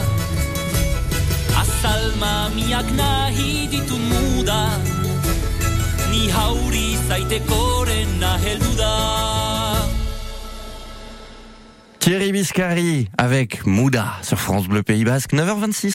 Azal 1.63 2.07
mamiak 2.23 2.89
nahi 2.97 3.67
ditun 3.73 4.05
muda 4.13 4.61
Ni 6.13 6.29
hauri 6.31 6.87
zaitekorena 7.09 8.37
heldu 8.47 8.73
da. 8.79 8.93
Thierry 11.99 12.33
Biscari 12.33 13.09
avec 13.17 13.65
Mouda 13.67 14.07
sur 14.23 14.37
France 14.39 14.67
Bleu 14.67 14.83
Pays 14.83 15.05
Basque, 15.05 15.33
9h26. 15.35 15.91